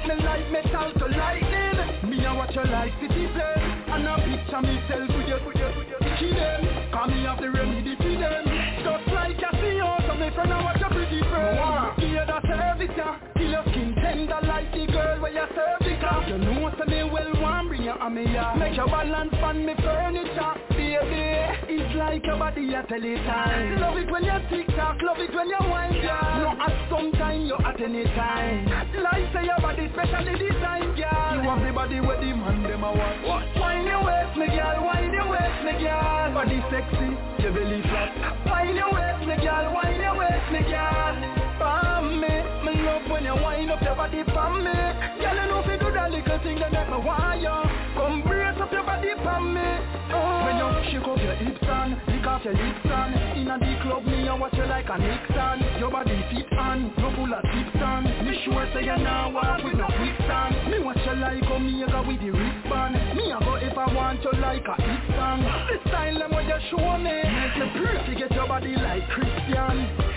[0.07, 2.09] Me like metal to lightning.
[2.09, 3.61] Me a watch you like city plane.
[3.91, 5.99] And a picture myself with you, with you, with you.
[6.19, 8.45] Key them, call me have the remedy for them.
[8.83, 11.99] Just like you see so me friend I watch your pretty friend.
[11.99, 13.17] Hear the service, yeah.
[13.37, 16.27] Till your skin tender like the girl where you serve it, yeah.
[16.27, 18.55] You know so me well want bring you on me, yeah.
[18.57, 20.53] Make your balance on me furniture,
[21.03, 21.81] baby.
[21.81, 23.79] It's like your body a tell it time.
[23.79, 26.43] Love it when you tick tock, love it when you wind, yeah.
[26.43, 28.65] No at some time, you at any time.
[29.01, 31.35] Like say your body specially designed, yeah.
[31.35, 33.17] You have the body where the man them a want.
[33.27, 33.43] What?
[33.59, 36.33] Wine your waist, me girl, wine your waist, me girl.
[36.35, 37.09] Body sexy,
[37.43, 38.11] your belly flat.
[38.47, 41.15] Wine your waist, me girl, wine your waist, me girl.
[41.61, 42.33] Pam me,
[42.65, 44.75] me love when you wind up your body pam me.
[45.21, 47.53] Girl, you know if you do that little thing that make me want you.
[48.61, 49.61] Up your body pam me.
[50.13, 50.45] Oh.
[50.45, 54.05] When you shake up your hips and lick off your lips and inna the club
[54.05, 55.79] me I watch you like a Nixon.
[55.79, 58.03] Your body fit on, no full of tips on.
[58.21, 60.69] Me sure say you now walk with no quicksand.
[60.69, 63.17] Me watch you like Omega with the wristband.
[63.17, 65.41] Me a go if I want you like a hit song.
[65.41, 70.10] The style them what you show me, make you pretty get your body like Christian.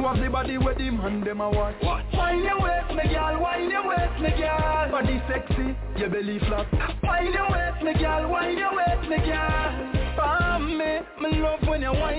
[0.00, 1.76] You have the body where the man them a want.
[1.82, 4.88] Wine your waist, me girl, wine your waist, me girl.
[4.90, 6.64] Body sexy, your belly flat.
[7.02, 9.92] Wine your waist, me girl, wine your waist, me girl.
[10.16, 12.09] Pam me, me love when you wind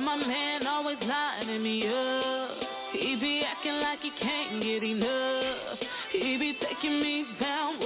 [0.00, 2.56] My man always lining me up?
[2.92, 5.78] He be acting like he can't get enough.
[6.12, 7.80] He be taking me down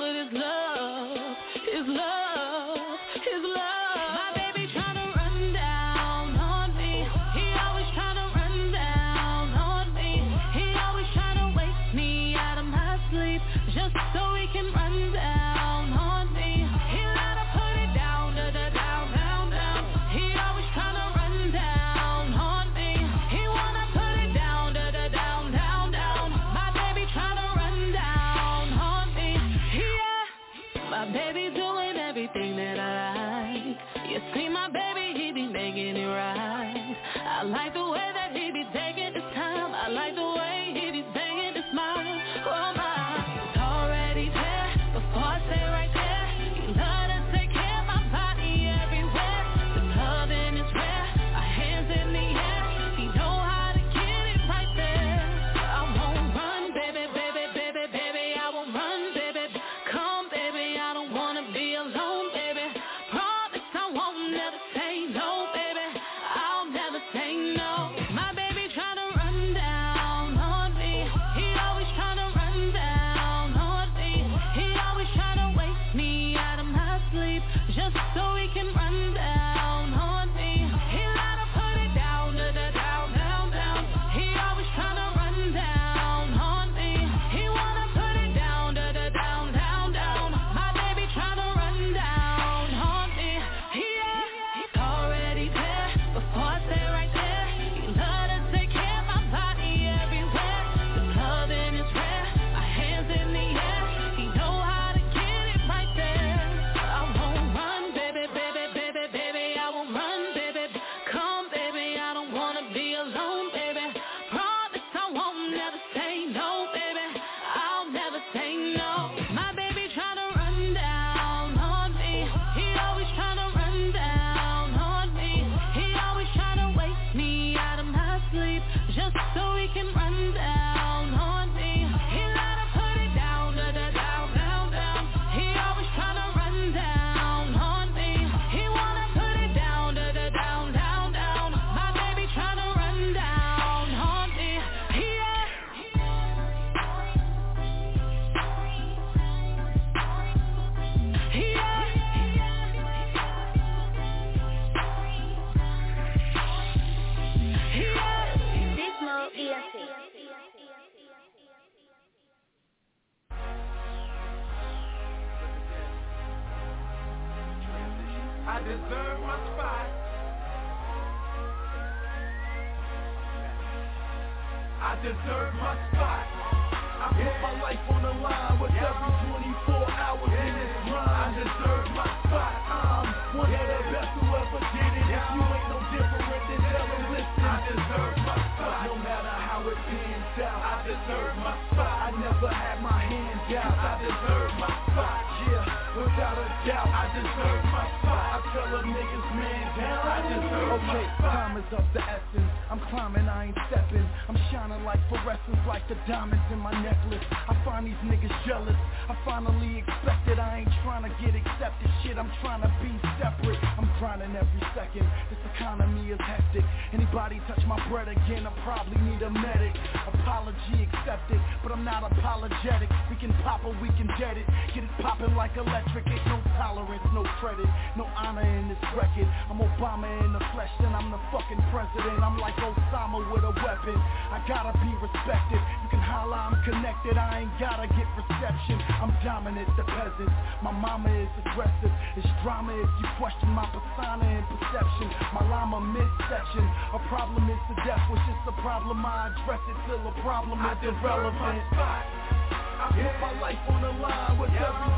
[247.13, 249.05] problem is the death, which is the problem.
[249.05, 251.61] I address it till a problem is irrelevant.
[251.77, 254.91] I put my life on the line with every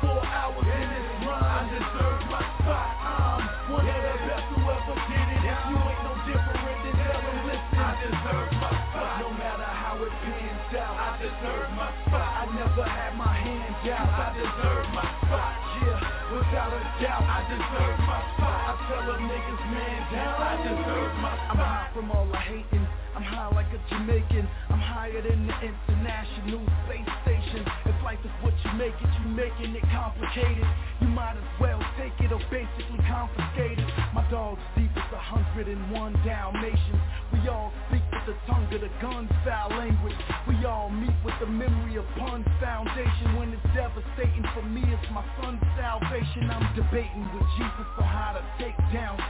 [0.00, 1.44] 24 hours in this grind.
[1.44, 2.92] I deserve my spot.
[3.04, 5.42] I'm one of the best who ever did it.
[5.44, 7.76] If you ain't no different, then tell them listen.
[7.76, 9.12] I deserve my spot.
[9.20, 12.28] No matter how it pans out, I deserve my spot.
[12.32, 14.08] I never had my hands out.
[14.08, 15.52] I deserve my spot.
[15.84, 18.56] Yeah, without a doubt, I deserve my spot.
[18.56, 20.17] I tell a niggas man down.
[20.48, 21.52] I deserve my spot.
[21.52, 22.86] I'm high from all the hating.
[23.12, 24.48] I'm high like a Jamaican.
[24.72, 27.68] I'm higher than the international space station.
[27.84, 30.64] If life is what you make it, you're making it complicated.
[31.04, 33.88] You might as well take it or basically confiscate it.
[34.16, 37.02] My dog's deep as a hundred and one Dalmatians.
[37.28, 40.16] We all speak with the tongue of the gun foul language.
[40.48, 43.36] We all meet with the memory of pun foundation.
[43.36, 46.48] When it's devastating for me, it's my son's salvation.
[46.48, 49.20] I'm debating with Jesus on how to take down.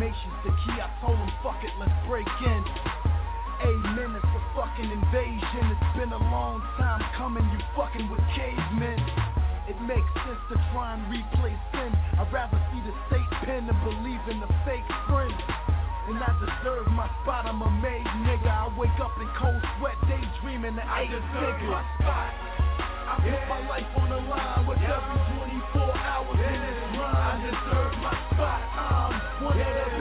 [0.00, 0.80] Information's the key.
[0.80, 2.64] I told him, fuck it, let's break in.
[3.68, 5.76] Amen, it's a fucking invasion.
[5.76, 8.96] It's been a long time coming, you fucking with cavemen.
[9.68, 11.92] It makes sense to try and replay sin.
[12.16, 15.36] I'd rather see the state pen than believe in the fake friend.
[16.08, 18.48] And I deserve my spot, I'm a made nigga.
[18.48, 22.32] I wake up in cold sweat, daydreaming that I deserve my spot.
[23.04, 25.20] I put my life on the line with every
[25.76, 27.20] 24 hours in this grind.
[27.20, 28.79] I deserve my spot
[29.40, 29.58] one.
[29.58, 29.99] Yeah.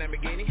[0.00, 0.49] Lamborghini.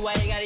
[0.00, 0.39] Why you got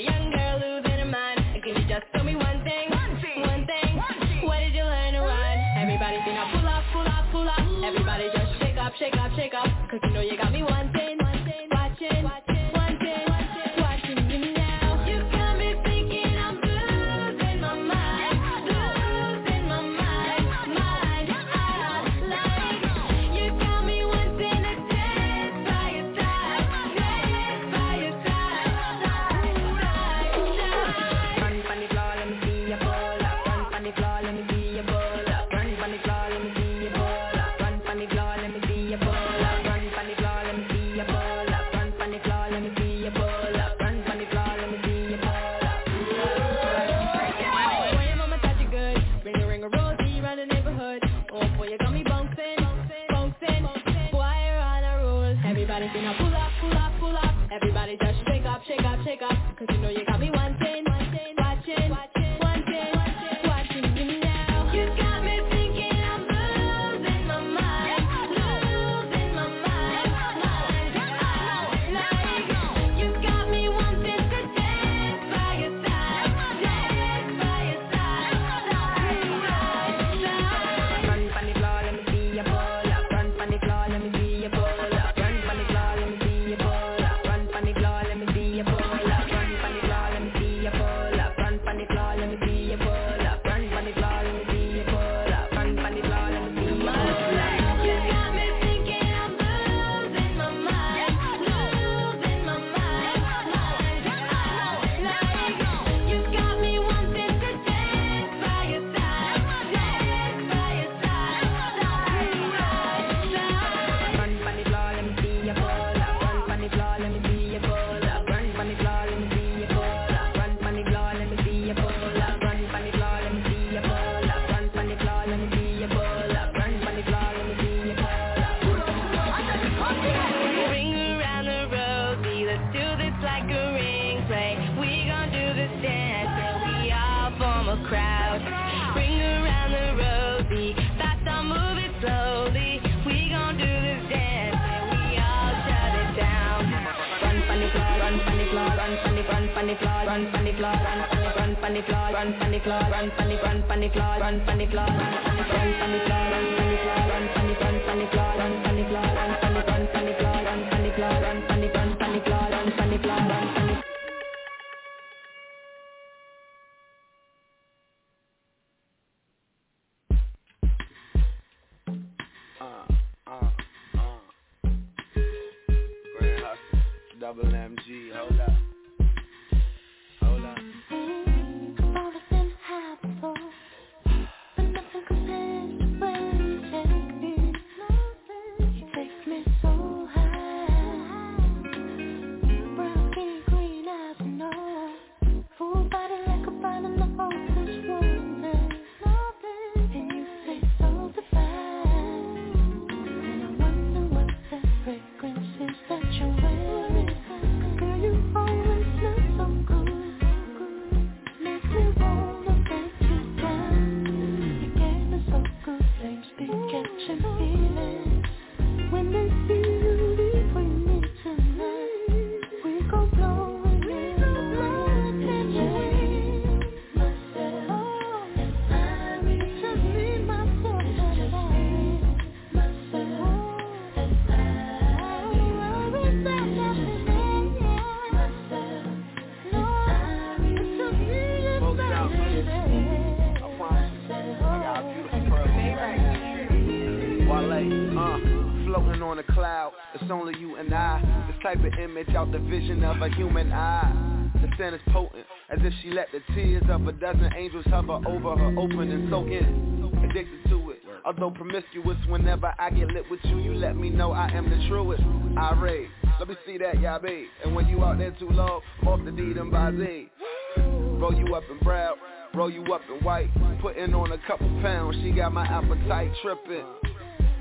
[252.60, 254.30] vision of a human eye.
[254.34, 257.98] The scent is potent, as if she let the tears of a dozen angels hover
[258.06, 259.90] over her, open and soak in.
[260.08, 261.96] Addicted to it, although promiscuous.
[262.08, 265.02] Whenever I get lit with you, you let me know I am the truest.
[265.36, 265.88] I rave,
[266.20, 267.26] let me see that, y'all be.
[267.44, 270.10] And when you out there too long, I'm off the D and by Z.
[270.56, 271.96] Roll you up in brown,
[272.34, 273.30] roll you up in white.
[273.62, 276.66] Putting on a couple pounds, she got my appetite tripping.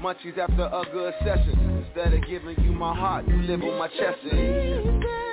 [0.04, 1.86] Munchies after a good session.
[1.86, 5.33] Instead of giving you my heart, you live on my chest.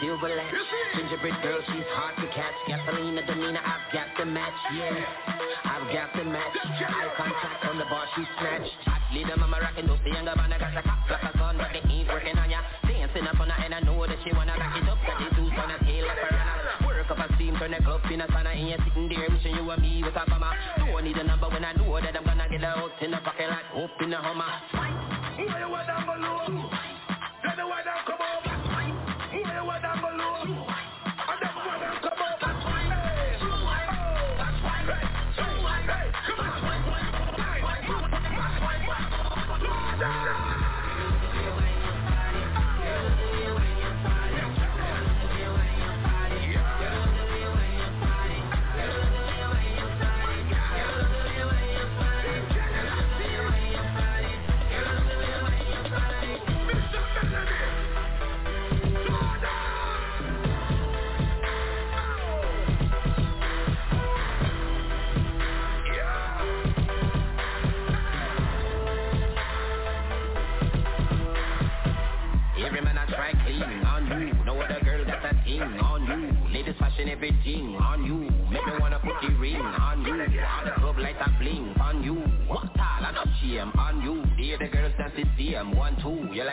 [0.00, 0.54] Silver latch.
[0.96, 2.56] Gingerbread girl, she's hard to catch.
[2.68, 4.54] Gasolina, demeanor, I've got the match.
[4.74, 5.04] Yeah,
[5.64, 6.56] I've got the match.
[6.64, 8.72] Eye contact on the bar, she snatched.
[8.86, 11.70] Hot leader, mama rockin' the younger man, I got the cop like a gun, but
[11.72, 12.60] they ain't working on ya.
[12.86, 14.98] Dancing up on her, and I know that she wanna back it up.
[15.06, 16.86] Got the juice on her tail, like piranha.
[16.86, 19.54] Work up a steam, turn the club in a sauna, and you sitting there wishing
[19.54, 20.54] you were me with a mama.
[20.78, 23.48] Don't need a number when I know that I'm gonna get out in the pocket
[23.50, 25.03] like hope in the Hummer.
[40.04, 40.53] On.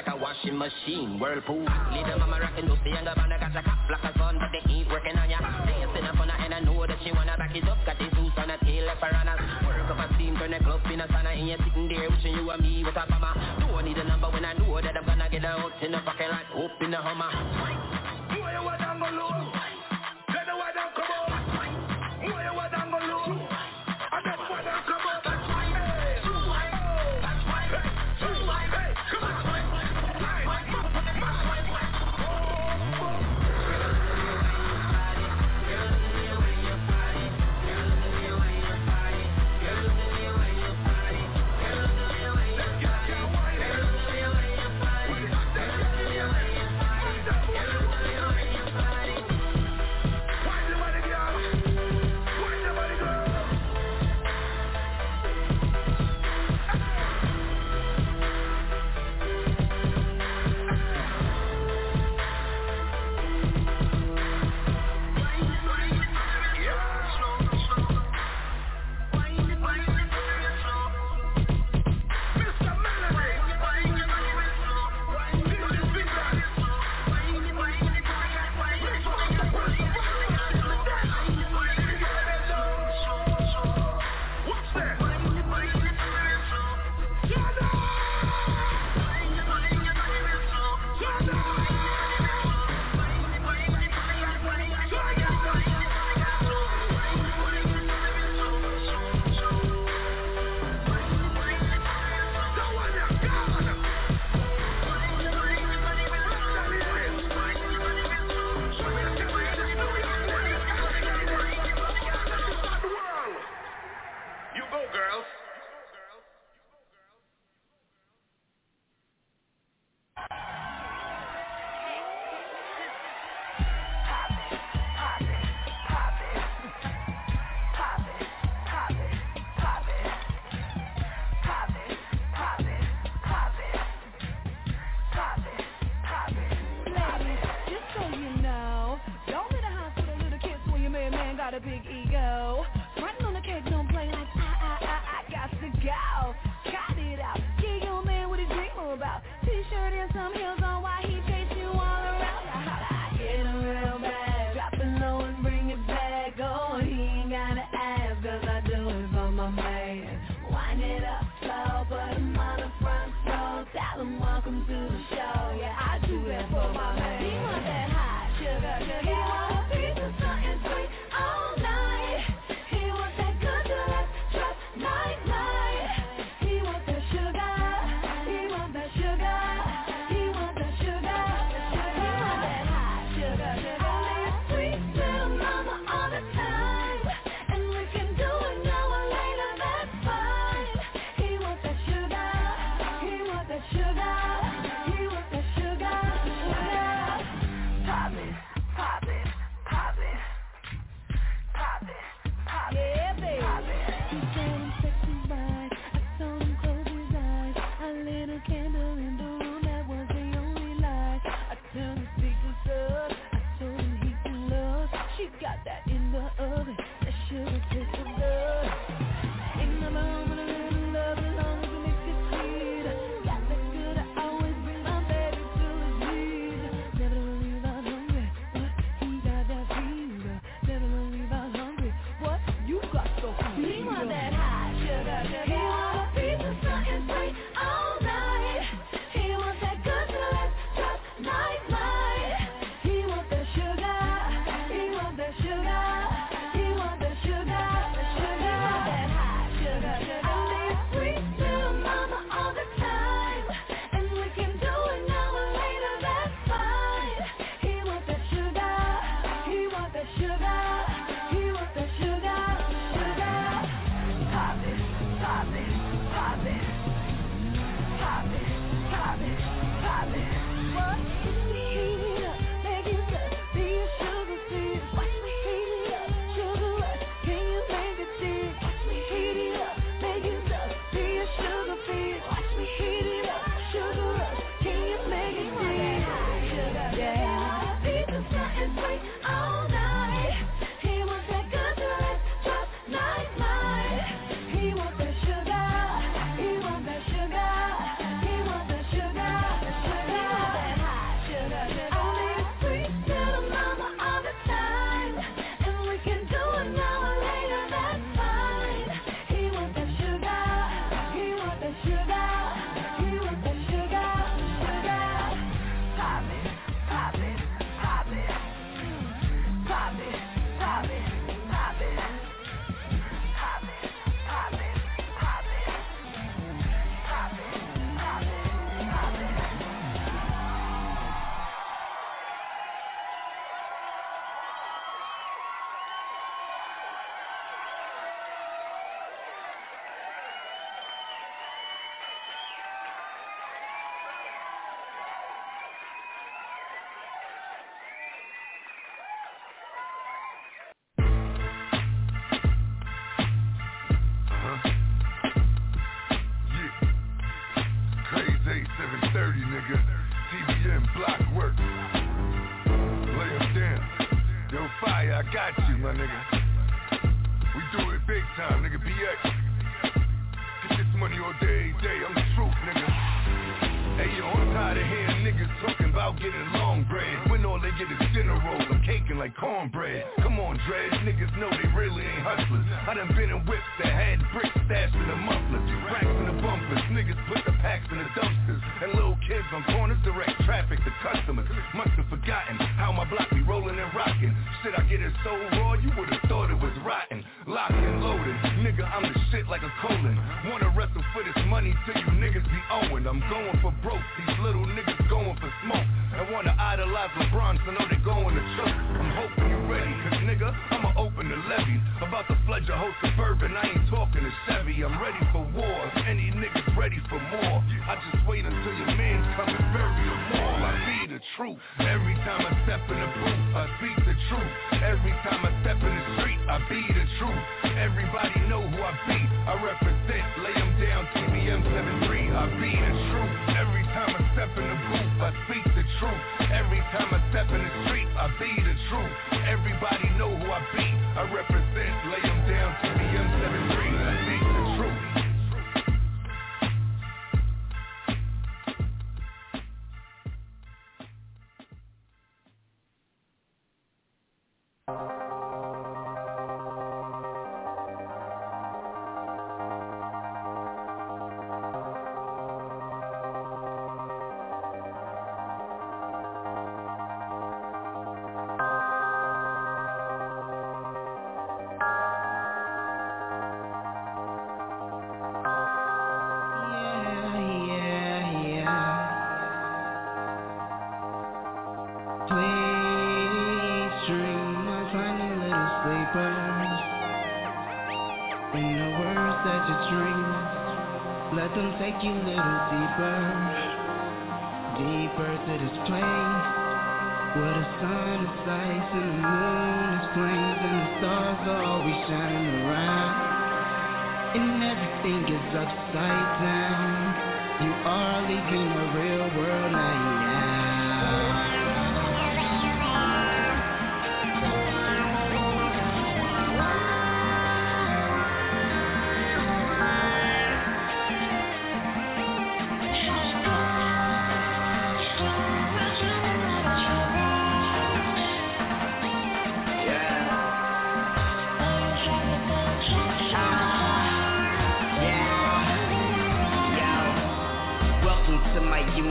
[0.02, 1.20] Like a washing machine.
[1.20, 1.62] Whirlpool.
[1.94, 3.32] Leader mama rockin' those younger man.
[3.32, 5.38] I got a cop like a gun, but they ain't working on ya.
[5.66, 7.78] Dancing up on her and I know that she wanna back it up.
[7.86, 9.42] Got the juice on her tail like piranhas.
[9.66, 11.38] Work up a steam, turn the club in a sauna.
[11.38, 13.38] And you're sitting there wishing you were me with a mama.
[13.60, 16.50] Don't need a number when I know that I'm gonna get out in the like
[16.50, 17.71] hope in the Hummer.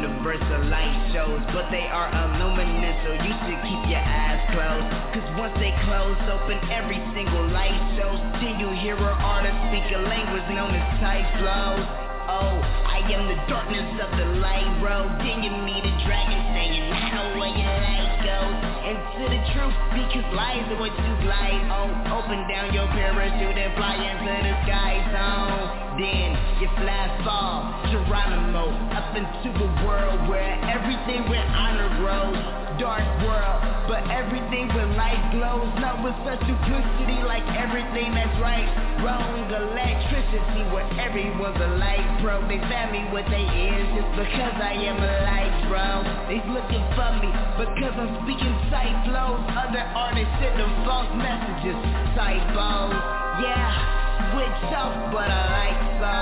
[0.01, 4.89] Universal light shows But they are illuminous so you should keep your eyes closed.
[5.13, 9.85] Cause once they close open every single light shows Then you hear an artist speak
[9.93, 11.85] a language known as type flows?
[12.33, 12.57] Oh,
[12.89, 17.01] I am the darkness of the light road Then you meet a dragon saying I
[17.13, 22.11] know where your light goes Into the truth because lies are what you glide on
[22.11, 25.95] oh, Open down your parachute and fly into the sky zone.
[25.95, 33.05] Then you fly fall Geronimo up into a world where everything with honor grows Dark
[33.29, 33.61] world,
[33.93, 35.69] but everything with light glows.
[35.85, 38.65] Not with such duplicity like everything that's right
[39.05, 39.37] Wrong.
[39.53, 44.73] Electricity where everyone's a light pro They found me with they ears just because I
[44.81, 46.01] am a light bro.
[46.33, 47.29] They looking for me
[47.61, 51.77] because I'm speaking sight flows Other artists send them false messages,
[52.17, 52.97] typos
[53.45, 54.01] Yeah
[54.31, 56.15] switch off, but I like so.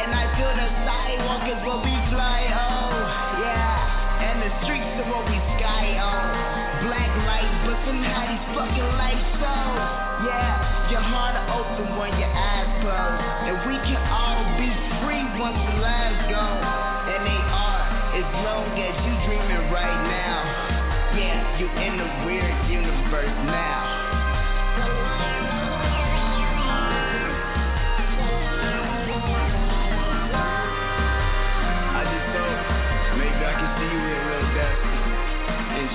[0.00, 2.88] And I feel the sidewalk is where we fly, oh,
[3.44, 4.24] yeah.
[4.24, 6.24] And the streets are where we sky on.
[6.88, 9.54] Black light, but somehow these fucking lights so,
[10.24, 10.88] yeah.
[10.90, 13.16] Your heart open when your eyes close.
[13.48, 14.68] And we can all be
[15.04, 16.44] free once the lives go.
[16.44, 17.82] And they are,
[18.24, 20.53] as long as you dreaming right now.
[21.56, 23.84] You in the weird universe now.
[31.94, 32.58] I just thought
[33.18, 34.82] maybe I could see you here real fast.
[35.78, 35.86] In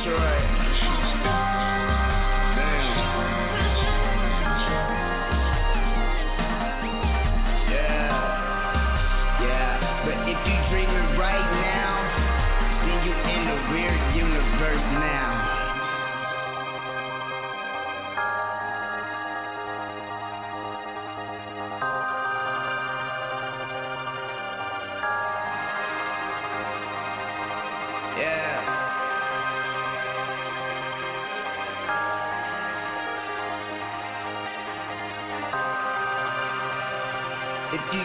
[37.71, 38.01] If you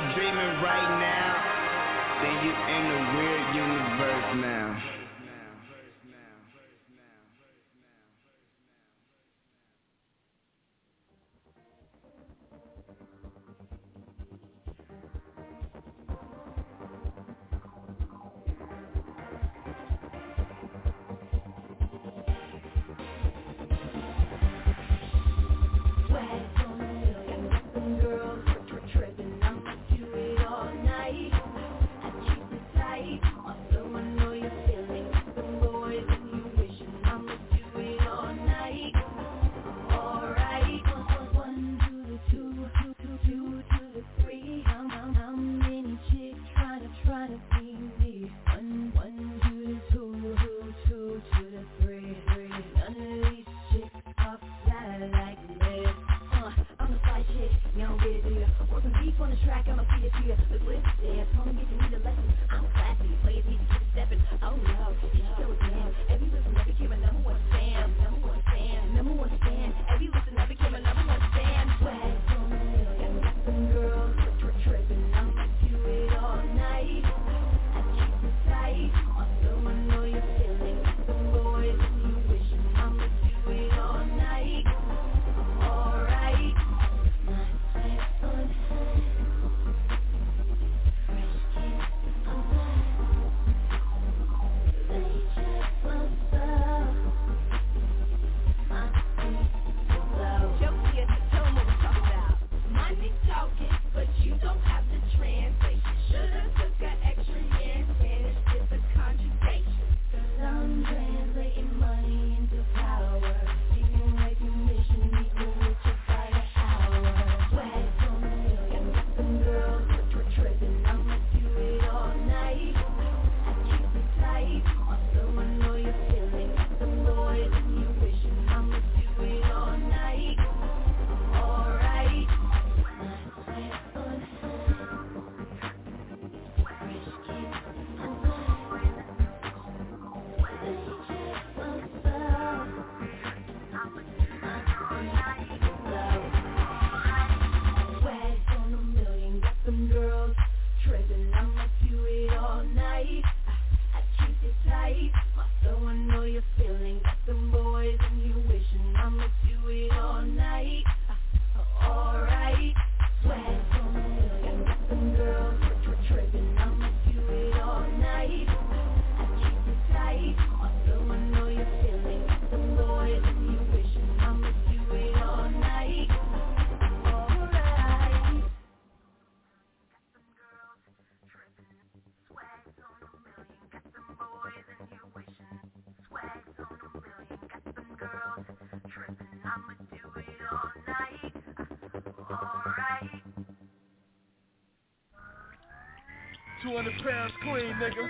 [196.85, 198.09] 200 pounds clean, nigga.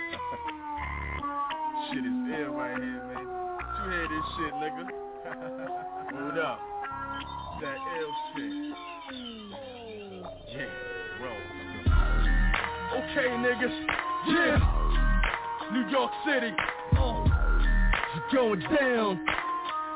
[1.89, 3.25] shit is ill right here, man.
[3.85, 4.83] You hear this shit, nigga?
[6.13, 6.59] Hold up.
[7.61, 8.53] That ill shit.
[10.51, 10.71] Yeah,
[11.21, 11.41] roll.
[12.97, 13.75] Okay, niggas.
[14.27, 14.59] Yeah.
[15.71, 16.51] New York City.
[16.97, 17.23] Uh,
[18.15, 19.25] it's going down.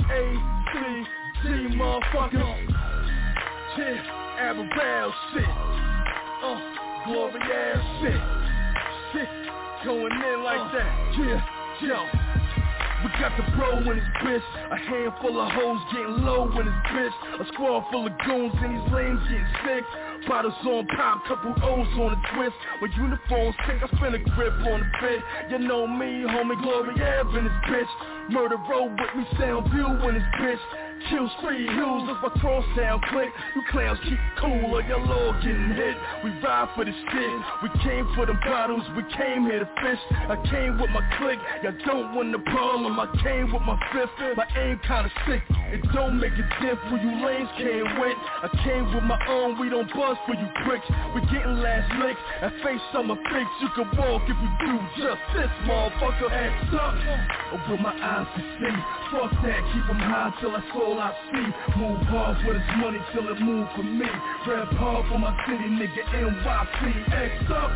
[0.10, 0.36] A,
[0.74, 0.78] C,
[1.44, 2.68] G, motherfuckers.
[3.78, 3.98] Yeah,
[4.40, 5.50] Aberrell shit.
[6.44, 6.60] Uh,
[7.06, 8.14] glory ass shit.
[8.14, 8.39] Shit going in
[10.50, 10.90] like that.
[11.18, 11.46] Yeah,
[11.82, 12.30] yo.
[13.00, 14.44] We got the bro in his bitch.
[14.72, 17.16] A handful of hoes getting low in his bitch.
[17.40, 19.84] A squad full of goons and these lanes getting sick.
[20.28, 22.56] Bottles on pop, couple O's on the twist.
[22.80, 26.92] When uniforms sick, I spin a grip on the fit You know me, homie, Glory
[27.00, 27.92] Ave in this bitch.
[28.32, 30.60] Murder road with me, sound view in this bitch.
[31.10, 35.36] Kill street hills, that's my cross sound click You clowns keep cool or your lord
[35.44, 35.96] getting hit.
[36.24, 38.84] We ride for the shit, we came for the bottles.
[38.96, 41.40] We came here to fish, I came with my clique.
[41.64, 45.84] Y'all don't want the problem, I came with my fifth My aim kinda sick, it
[45.94, 49.70] don't make a diff When you lanes can't win I came with my own, we
[49.70, 50.88] don't buzz for you pricks.
[51.14, 53.48] We getting last licks, and face summer fix.
[53.62, 56.32] You can walk if you do just this, motherfucker.
[56.32, 58.78] Ass up, with my eyes to see.
[59.12, 61.80] Fuck that, keep them high till I soul I see.
[61.80, 64.08] Move hard for this money till it move for me
[64.48, 67.72] Rap hard for my city, nigga, NYC up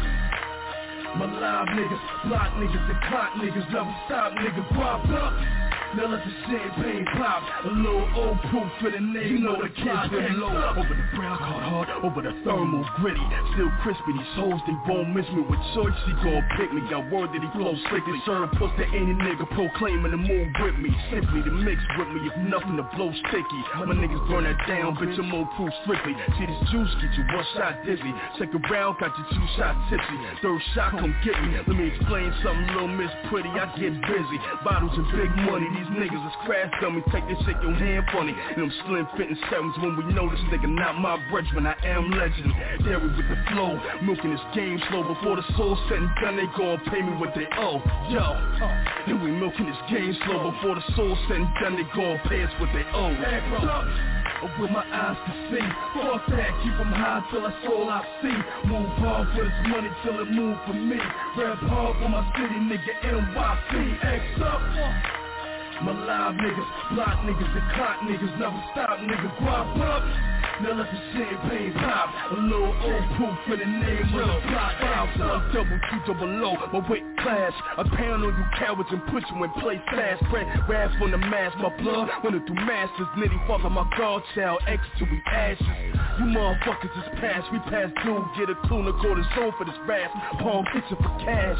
[1.15, 5.62] my live niggas, block niggas, and clock niggas, never stop, nigga, pop up.
[5.93, 9.37] Now let the champagne pop, a little old proof for the name.
[9.37, 13.21] You know the kids been low over the brown card hard, over the thermal gritty.
[13.53, 15.93] Still crispy, these hoes they won't miss me with choice.
[16.09, 18.17] She gon' pick me, got word that he flow slickly.
[18.25, 20.89] Serve puss to any nigga proclaiming the move with me.
[21.13, 23.61] Simply to mix with me, if nothing to blow sticky.
[23.85, 26.17] My niggas burn that down, bitch, I'm more proof strictly.
[26.41, 28.13] See this juice get you one shot dizzy.
[28.41, 30.17] Second round got you two shot tipsy.
[30.41, 31.53] Third shot come get me.
[31.53, 33.53] Let me explain something, little miss pretty.
[33.53, 34.37] I get busy.
[34.65, 37.03] Bottles and big money, these niggas is crash dummies.
[37.11, 38.33] Take this shit your hand funny.
[38.55, 41.67] Them slim fitting sevens when we know this nigga not my brethren.
[41.67, 42.53] I am legend.
[42.83, 45.03] Dairy with the flow, milking this game slow.
[45.03, 47.81] Before the soul set and done, they gon' pay me what they owe.
[48.09, 50.51] Yo, uh, and we milking this game slow.
[50.51, 53.13] Before the soul set and done, they gon' pay us what they owe.
[53.13, 54.13] Uh,
[54.59, 55.65] with my eyes to see
[55.95, 59.87] Fuck that, keep them high till that's all I see Move hard for this money
[60.03, 60.99] till it move for me
[61.37, 65.22] Rap hard for my city, nigga, NYC X up
[65.81, 70.03] my live niggas, block niggas, and clock niggas Never stop, niggas, guap up
[70.61, 72.09] Now let the champagne pop.
[72.31, 74.73] A little old proof for the name of the block.
[75.17, 79.23] One, double, two, double low My weight class A pound on you cowards and put
[79.29, 80.23] you in place fast.
[80.27, 83.07] Spread wrath on the mask My blood running through masters.
[83.17, 85.65] Nitty on my guard child X till we ashes.
[86.19, 87.51] You motherfuckers is past.
[87.51, 88.23] We past due.
[88.37, 91.59] Get a clue, to zone for this rap Palm kitchen for cash.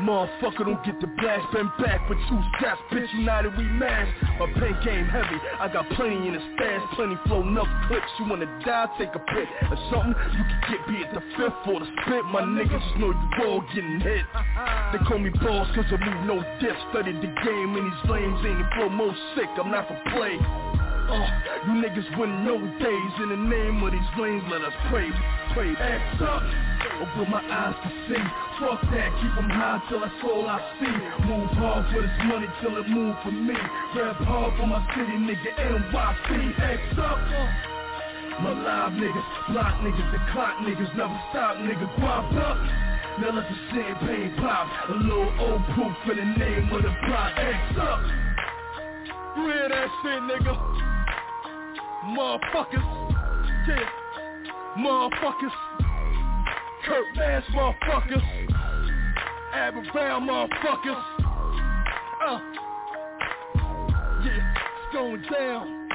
[0.00, 1.52] Motherfucker don't get the blast.
[1.52, 3.08] Been back with two shots Bitch
[3.46, 4.08] united we mash.
[4.38, 5.38] My pen game heavy.
[5.60, 6.82] I got plenty in the stash.
[6.94, 8.06] Plenty flow enough clips.
[8.18, 8.86] You wanna die?
[8.98, 10.14] Take a pic Or something.
[10.32, 12.24] You can get Be at the fifth or the spit.
[12.26, 14.24] My niggas just know you all getting hit.
[14.92, 18.38] They call me boss cause I move no dip Studied the game and these lanes.
[18.46, 19.48] Ain't flow most sick.
[19.58, 20.38] I'm not for play
[21.08, 21.26] uh,
[21.66, 22.44] you niggas wouldn't
[22.78, 25.08] days In the name of these lanes let us pray
[25.54, 26.42] Pray X up
[27.18, 28.22] with my eyes to see.
[28.60, 30.96] Fuck that, keep them high till that's all I see.
[31.28, 33.56] Move hard for this money till it move for me.
[33.96, 37.20] Rap hard for my city, nigga, NYC X up.
[38.40, 42.56] My live niggas, block niggas, the clock niggas Never stop, nigga, guap up.
[43.20, 44.68] Now let the champagne pop.
[44.88, 47.32] A little old proof for the name of the block.
[47.36, 48.00] X up.
[49.36, 50.95] Hear that shit, nigga?
[52.06, 52.84] Motherfuckers.
[53.68, 53.88] Yeah.
[54.78, 55.52] Motherfuckers.
[56.84, 58.22] Kurt Mass motherfuckers.
[59.54, 61.02] Aberrell motherfuckers.
[62.24, 62.40] Uh.
[64.24, 65.88] Yeah, it's going down.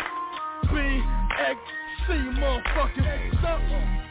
[0.64, 1.02] B
[1.40, 1.60] X
[2.08, 4.11] C motherfuckers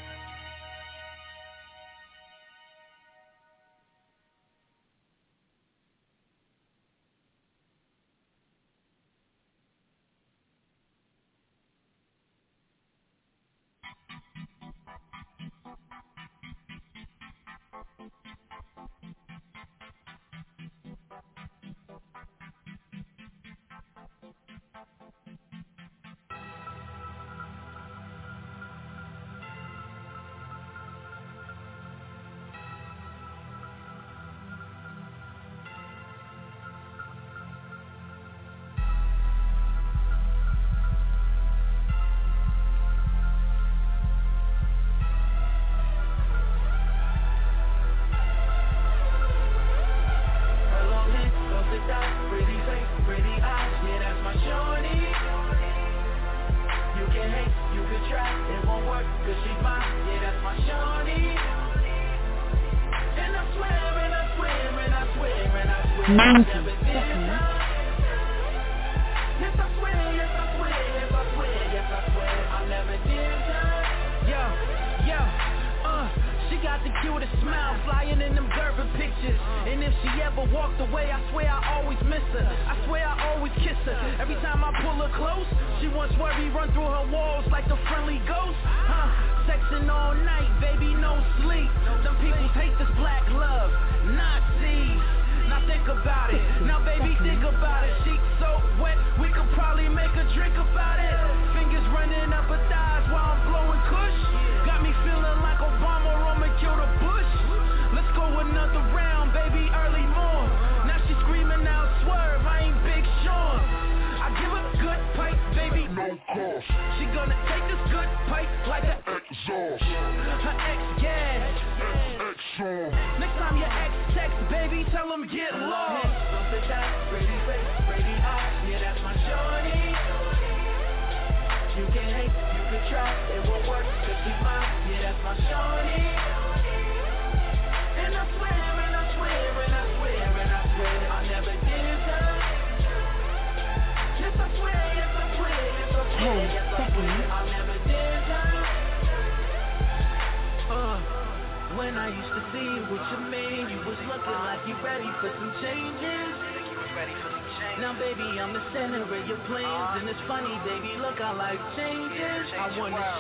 [162.77, 163.17] 我的妈呀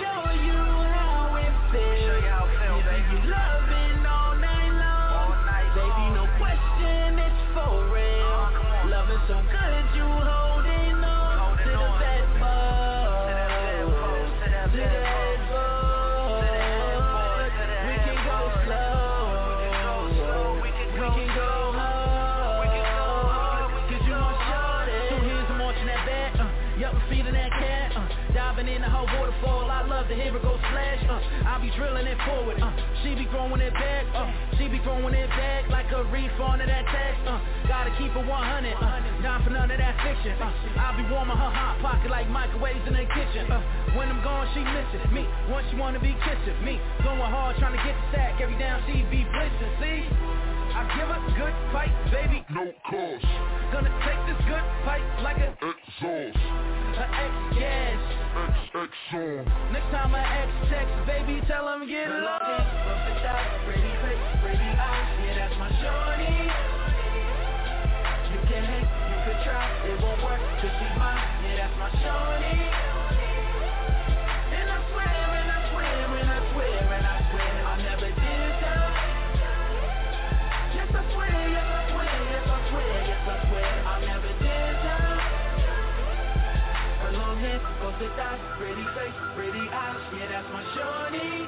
[88.00, 90.00] good thighs, pretty face, pretty eyes.
[90.16, 91.44] Yeah, that's my shorty.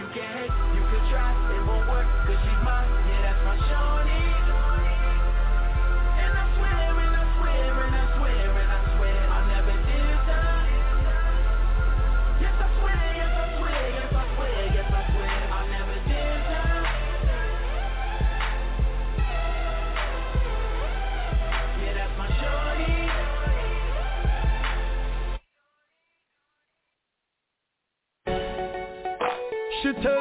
[0.00, 2.88] You can hate, you can try, it won't work, cause she's mine.
[3.04, 5.01] Yeah, that's my shorty.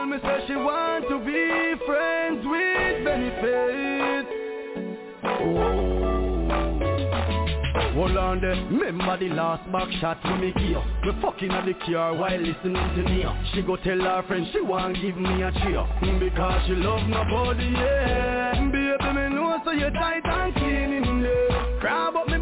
[0.02, 4.26] tell me say she want to be friends with benefit.
[5.22, 5.58] Whoa.
[5.58, 5.92] Oh.
[7.94, 11.74] Hold on there, remember the last back shot to me gear Me fucking at the
[11.86, 13.26] car while listening to me.
[13.54, 15.86] She go tell her friend she want give me a cheer.
[16.20, 18.54] Because she love nobody, yeah.
[18.72, 22.38] Baby, me know so you tight and clean in there Grab up me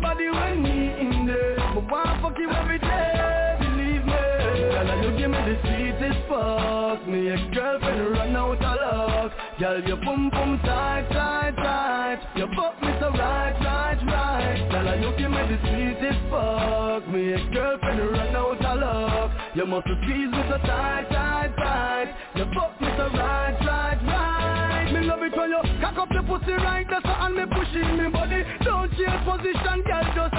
[6.29, 9.31] fuck Me ex-girlfriend run out of luck.
[9.59, 12.19] Girl, your boom boom tight, tight, tight.
[12.35, 14.71] You fuck me so right, right, right.
[14.71, 19.31] Girl, I know you made the sweetest fuck Me ex-girlfriend run out of luck.
[19.55, 22.09] You must squeeze me so tight, tight, tight.
[22.35, 24.93] You fuck me so right, right, right.
[24.93, 28.09] Me love it when you cock up your pussy right That's all me pushing me
[28.09, 28.43] body.
[28.63, 30.38] Don't change position, girl, just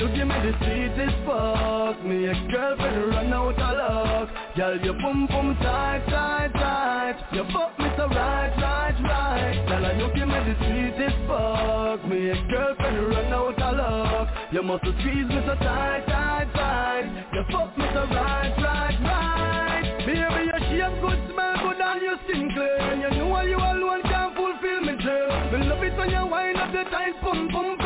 [0.00, 2.04] you give me the sweetest fuck.
[2.04, 4.28] Me ex-girlfriend run out of luck.
[4.56, 7.16] Girl, you boom boom tight, tight, tight.
[7.32, 9.56] You fuck me so right, right, right.
[9.68, 12.04] Girl, you give me the sweetest fuck.
[12.08, 14.28] Me ex-girlfriend run out of luck.
[14.52, 17.26] You must squeeze me so tight, tight, tight.
[17.32, 19.96] You fuck me so right, right, right.
[20.06, 24.02] Baby, your shape good, smell good and your skin clear And you know you alone
[24.02, 25.52] can't fulfill me dream.
[25.52, 27.85] Me love it when you wind up the tight pum pum For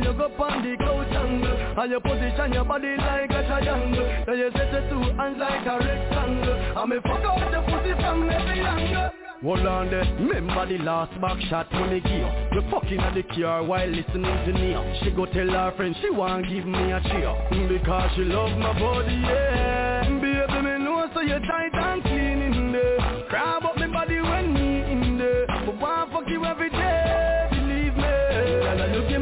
[0.00, 4.24] when you go on the couch angle And you position your body like a triangle.
[4.26, 6.54] Then you set your two hands like a rectangle.
[6.80, 9.10] And me fuck out the pussy from every angle.
[9.42, 12.60] Hold on there, remember the last back shot when me give You.
[12.70, 14.76] Fucking at the car while listening to me.
[15.02, 17.68] She go tell her friend she want give me a cheer.
[17.68, 20.04] Because she love my body, yeah.
[20.20, 23.26] Baby, me know so you tight and clean in there.
[23.30, 25.46] Grab up me body when me in there.
[25.46, 26.79] But want fuck you every day,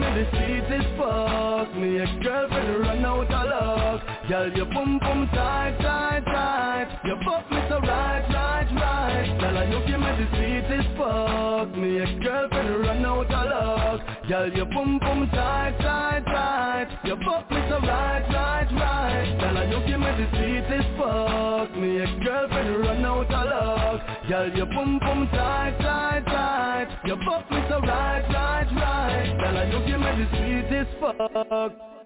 [0.08, 4.28] Me the sweetest fuck Me ex-girlfriend run out of luck.
[4.28, 7.00] Girl, you boom boom tight, tight, tight.
[7.04, 9.40] You fuck me so right, right, right.
[9.40, 14.66] Girl, you give me the sweetest fuck Me ex-girlfriend run out of luck Girl, you
[14.66, 16.98] boom boom tight, tight, tight.
[17.02, 19.40] You fuck me so right, right, right.
[19.40, 22.02] Girl, you give me the sweetest fuck Me.
[22.02, 24.28] Ex-girlfriend run out of luck.
[24.28, 26.88] Girl, you boom boom tight, tight, tight.
[27.06, 29.38] You fuck me so right, right, right.
[29.40, 31.97] Girl, you give me the sweetest fuck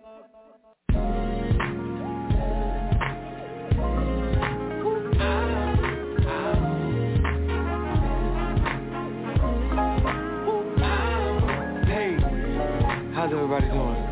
[13.23, 14.03] how's everybody doing?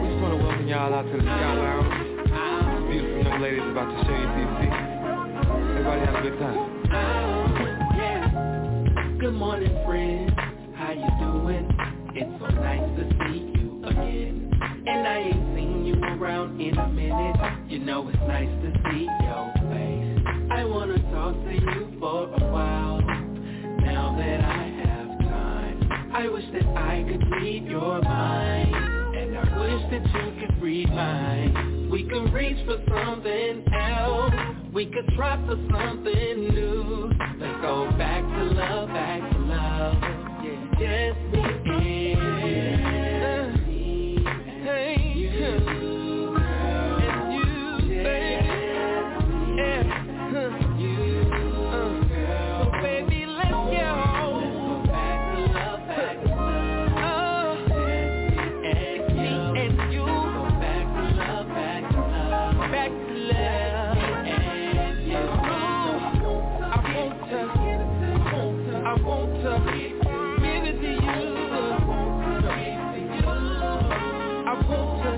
[0.00, 2.88] We just want to welcome y'all out to the Sky Lounge.
[2.88, 4.60] Beautiful young ladies about to show you CC.
[5.76, 6.60] Everybody have a good time.
[9.20, 10.32] Good morning, friends.
[10.76, 11.68] How you doing?
[12.16, 14.48] It's so nice to see you again.
[14.86, 17.36] And I ain't seen you around in a minute.
[17.68, 20.24] You know it's nice to see your face.
[20.50, 23.02] I wanna talk to you for a while.
[23.02, 24.89] Now that I have
[26.20, 28.74] I wish that I could read your mind.
[29.16, 31.88] And I wish that you could read mine.
[31.90, 34.34] We could reach for something else.
[34.70, 37.10] We could try for something new.
[37.38, 39.94] Let's go back to love, back to love.
[40.44, 41.59] Yeah, just me
[67.30, 67.36] to,
[68.86, 70.98] I want to it to you.
[74.46, 75.12] I want to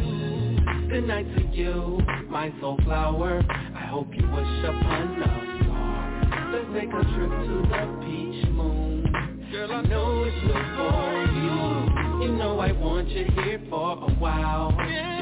[0.00, 3.42] give you night to you, my soul flower.
[3.48, 5.26] I hope you wish upon a
[5.62, 6.50] star.
[6.52, 9.48] Let's take a trip to the peach moon.
[9.50, 11.04] Girl, I know it's good for
[11.40, 12.26] you.
[12.26, 14.72] You know I want you here for a while.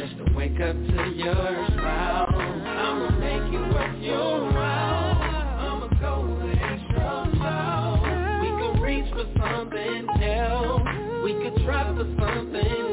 [0.00, 2.26] Just to wake up to your smile.
[2.28, 4.81] I'ma make you worth your while.
[11.42, 12.91] Could try for something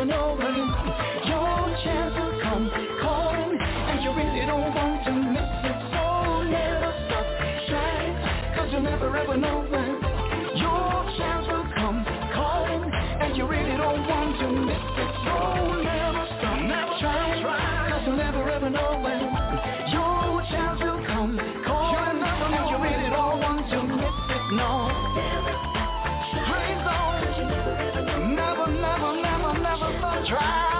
[0.00, 0.44] and over.
[1.28, 2.70] Your chance will come
[3.02, 5.78] calling, and you really don't want to miss it.
[5.92, 7.26] So never stop
[7.68, 9.90] trying, cause you never ever know when.
[10.56, 12.04] Your chance will come
[12.34, 15.10] calling, and you really don't want to miss it.
[15.24, 15.36] So
[15.84, 17.90] never stop never trying, try.
[17.92, 19.29] cause you never ever know when.
[30.26, 30.79] try.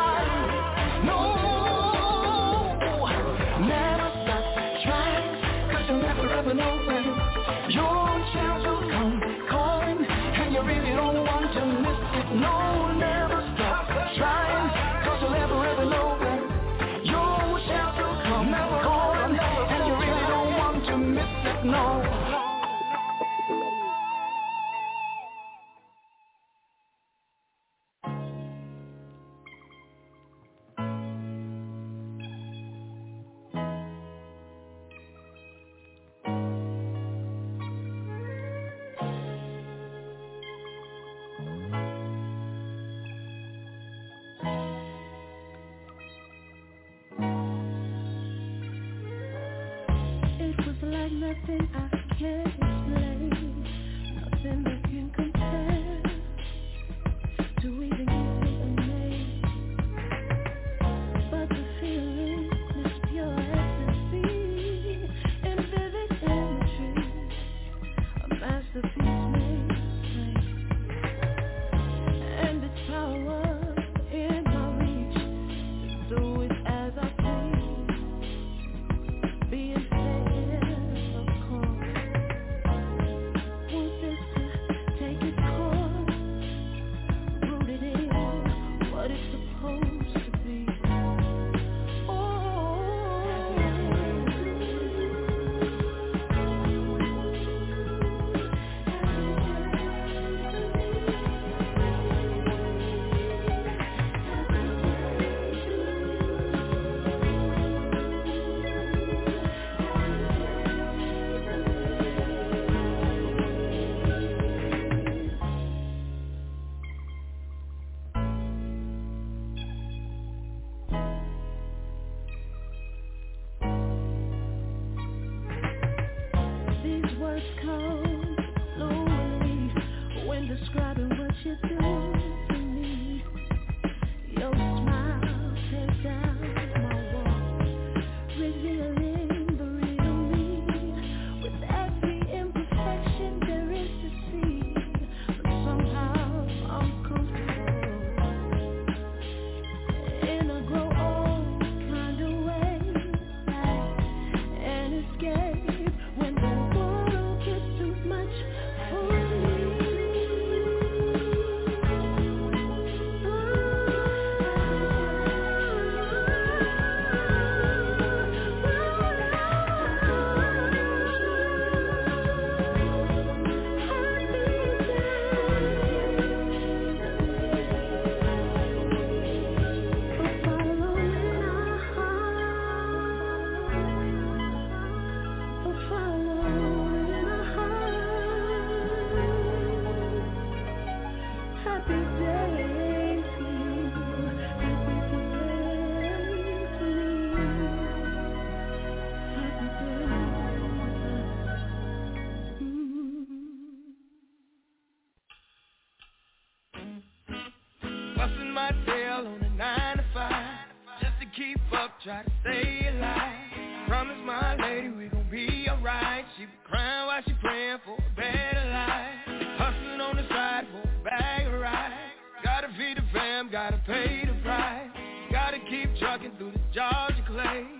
[226.18, 227.79] Keep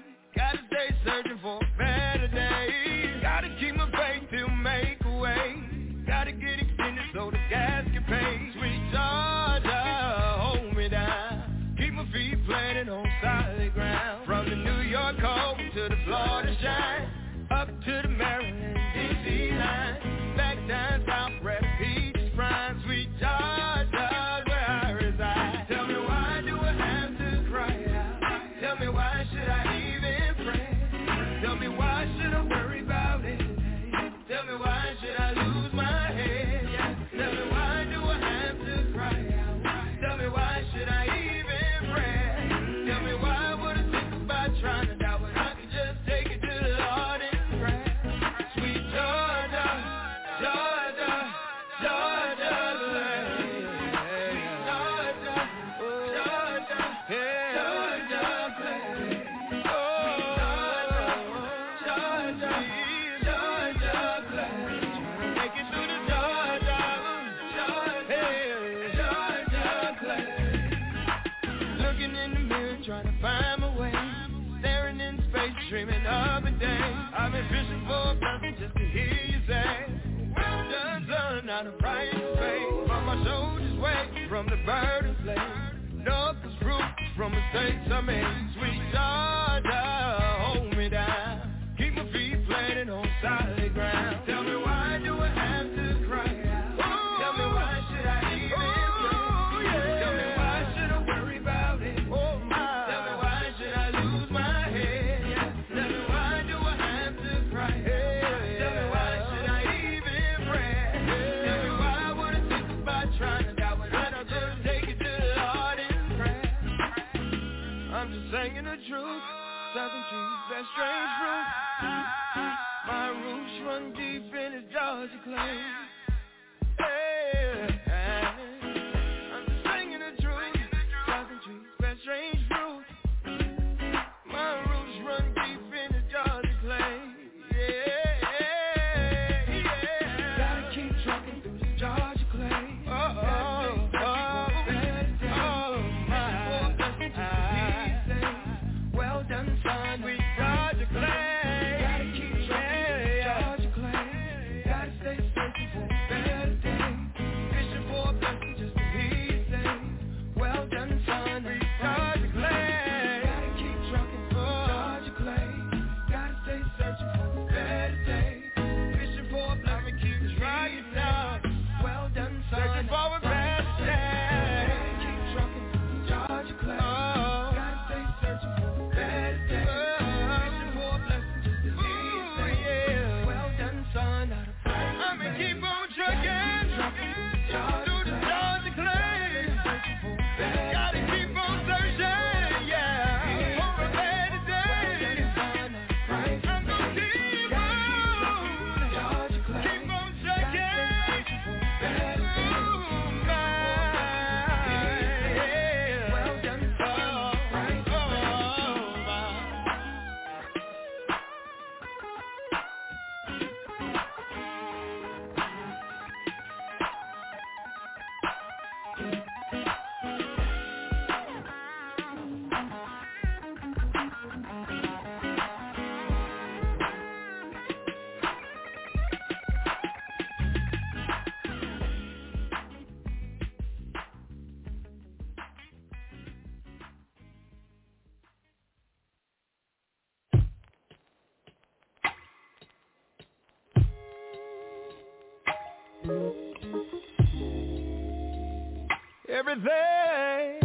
[249.50, 250.60] everything.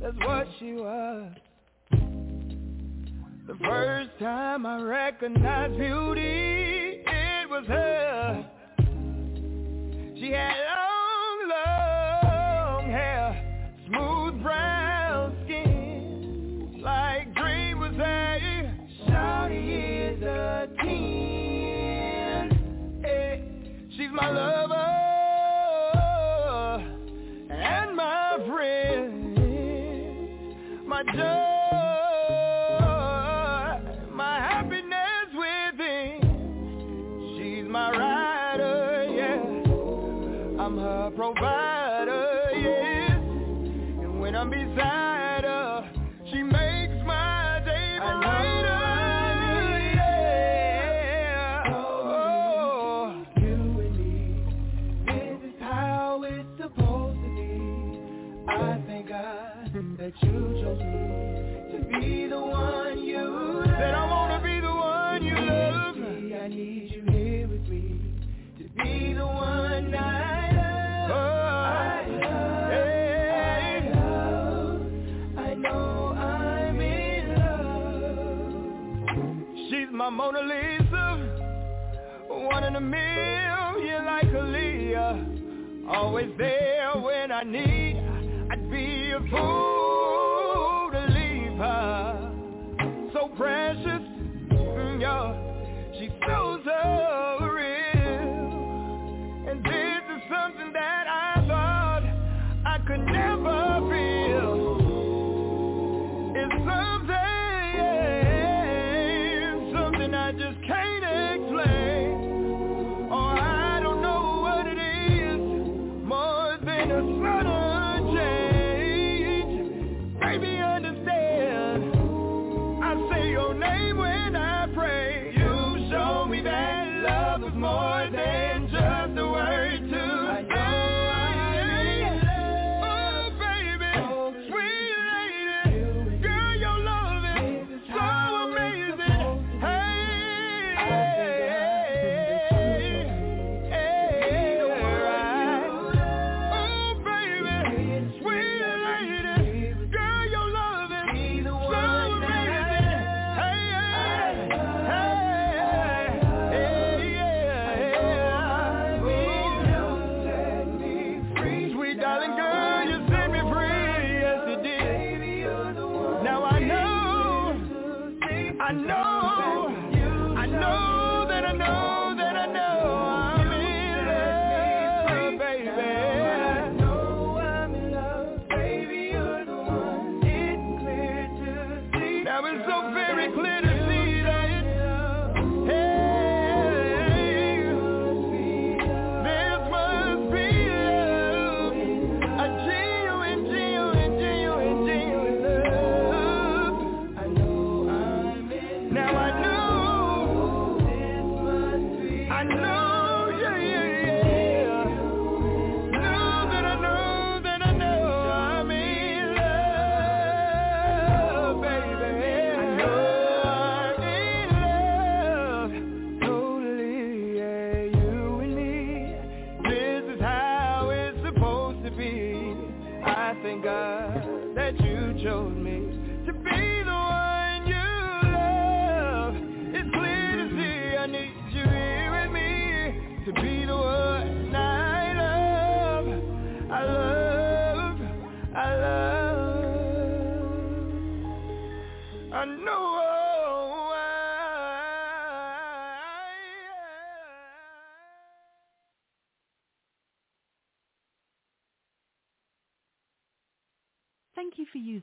[0.00, 1.32] That's what she was.
[3.46, 8.44] The first time I recognized beauty, it was her.
[10.16, 18.74] She had long, long hair, smooth brown skin, like dream was a
[19.08, 22.50] Shawty is a teen.
[23.02, 23.44] Hey,
[23.96, 24.87] she's my lover.
[80.10, 81.04] my Mona Lisa.
[82.28, 87.96] One in a million like Aaliyah Always there when I need
[88.50, 89.67] I'd be a fool.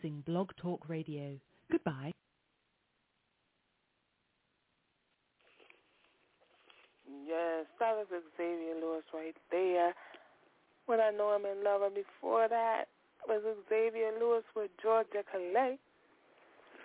[0.06, 1.38] using Blog Talk Radio.
[1.72, 2.12] Goodbye.
[7.28, 8.06] Yes, that was
[8.38, 9.94] Xavier Lewis right there.
[10.86, 12.86] When I Know I'm in Love, and before that
[13.28, 15.80] was Xavier Lewis with Georgia Calais.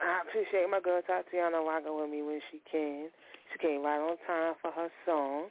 [0.00, 3.10] I appreciate my girl Tatiana rocking with me when she can.
[3.52, 5.48] She came right on time for her song.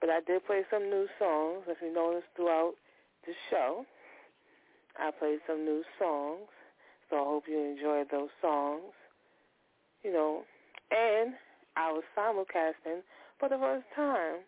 [0.00, 2.74] But I did play some new songs, if you noticed throughout
[3.24, 3.86] the show.
[5.00, 6.50] I played some new songs.
[7.14, 8.90] So I hope you enjoyed those songs.
[10.02, 10.42] You know,
[10.90, 11.34] and
[11.76, 13.06] I was simulcasting
[13.38, 14.42] for the first time,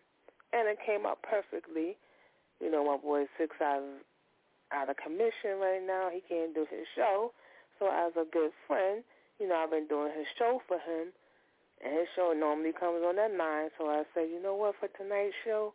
[0.51, 1.95] and it came out perfectly.
[2.59, 4.03] You know, my boy Six out of,
[4.73, 6.09] out of commission right now.
[6.11, 7.31] He can't do his show.
[7.79, 9.01] So as a good friend,
[9.39, 11.15] you know, I've been doing his show for him.
[11.79, 14.89] And his show normally comes on at 9, so I said, you know what, for
[14.97, 15.73] tonight's show,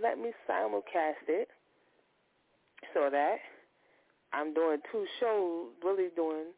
[0.00, 1.48] let me simulcast it
[2.94, 3.36] so that
[4.32, 6.52] I'm doing two shows, really doing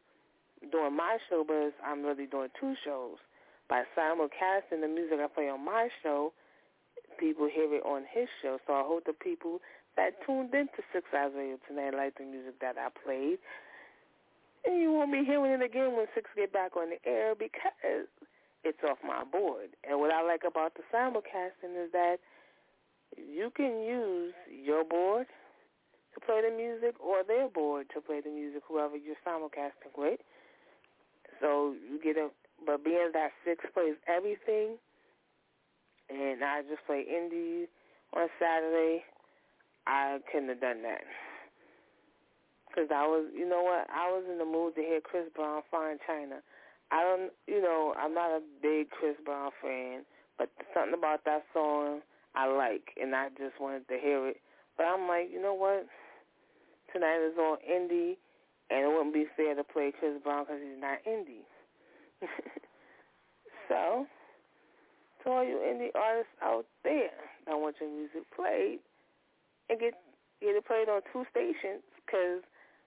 [0.71, 3.17] doing my show, but I'm really doing two shows.
[3.69, 6.33] By simulcasting the music I play on my show,
[7.19, 8.57] people hear it on his show.
[8.65, 9.59] So I hope the people
[9.97, 13.37] that tuned into Six Eyes Radio tonight like the music that I played.
[14.65, 18.07] And you won't be hearing it again when Six get back on the air because
[18.63, 19.69] it's off my board.
[19.87, 22.17] And what I like about the simulcasting is that
[23.17, 25.27] you can use your board
[26.15, 30.19] to play the music or their board to play the music, whoever you're simulcasting with.
[31.41, 32.29] So you get a,
[32.65, 34.79] but being that Six plays everything,
[36.09, 37.67] and I just play indie
[38.15, 39.03] on Saturday,
[39.85, 41.03] I couldn't have done that.
[42.69, 45.61] Because I was, you know what, I was in the mood to hear Chris Brown,
[45.69, 46.39] Fine China.
[46.91, 50.03] I don't, you know, I'm not a big Chris Brown fan,
[50.37, 52.01] but something about that song
[52.35, 54.37] I like, and I just wanted to hear it.
[54.77, 55.87] But I'm like, you know what?
[56.95, 58.15] Tonight is on indie,
[58.71, 61.43] and it wouldn't be fair to play Chris Brown because he's not indie.
[63.67, 64.07] so,
[65.19, 68.79] to all you indie artists out there that want your music played,
[69.67, 69.99] and get
[70.39, 72.39] get it played on two stations, because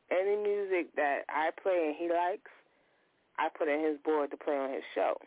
[0.09, 2.49] any music that I play and he likes,
[3.37, 5.21] I put in his board to play on his show.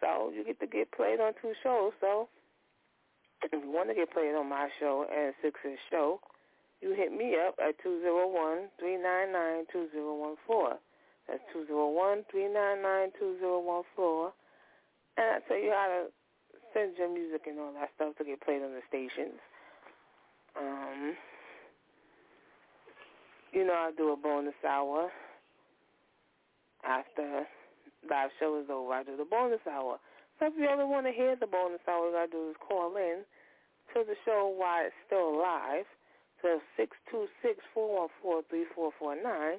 [0.00, 1.92] So you get to get played on two shows.
[2.00, 2.32] So
[3.44, 6.20] if you want to get played on my show and Six's show,
[6.80, 10.76] you hit me up at two zero one three nine nine two zero one four.
[11.28, 14.32] That's two zero one three nine nine two zero one four.
[15.16, 16.00] And I tell you how to
[16.72, 19.38] send your music and all that stuff to get played on the stations.
[20.58, 21.14] Um,
[23.52, 25.10] you know, I do a bonus hour
[26.84, 27.44] after
[28.08, 28.92] live show is over.
[28.92, 29.98] I do the bonus hour.
[30.38, 32.56] So if you ever want to hear the bonus hour, all you gotta do is
[32.66, 33.22] call in
[33.92, 35.84] to the show while it's still live.
[36.42, 39.58] So six two six four one four three four four nine,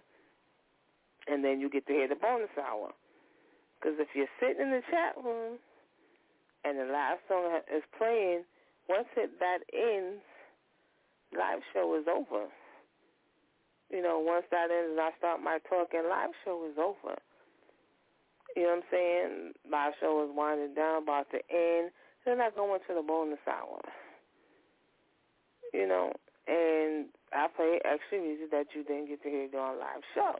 [1.28, 2.92] and then you get to hear the bonus hour.
[3.80, 5.58] Because if you're sitting in the chat room
[6.64, 8.44] and the last song is playing,
[8.90, 10.22] once it that ends,
[11.34, 12.46] live show is over.
[13.90, 17.18] You know, once that ends and I start my talking, live show is over.
[18.56, 19.52] You know what I'm saying?
[19.72, 21.92] Live show is winding down, about to end.
[22.26, 23.82] Then I go into the bonus hour.
[25.74, 26.14] You know,
[26.48, 30.36] and I play extra music that you didn't get to hear during live show.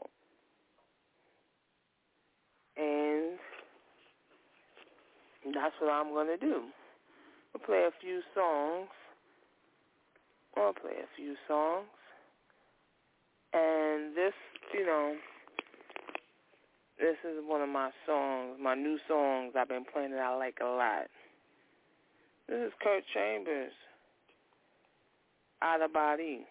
[2.76, 3.38] And
[5.54, 6.62] that's what I'm to do.
[7.54, 8.88] I'll play a few songs.
[10.56, 11.86] I'll play a few songs.
[13.52, 14.32] And this,
[14.72, 15.14] you know,
[16.98, 20.58] this is one of my songs, my new songs I've been playing that I like
[20.62, 21.08] a lot.
[22.48, 23.72] This is Kurt Chambers,
[25.62, 26.44] out of body.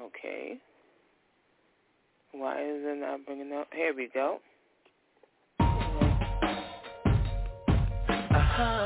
[0.00, 0.58] Okay.
[2.32, 3.68] Why is it not bringing up?
[3.72, 4.38] Here we go.
[8.30, 8.85] Uh-huh.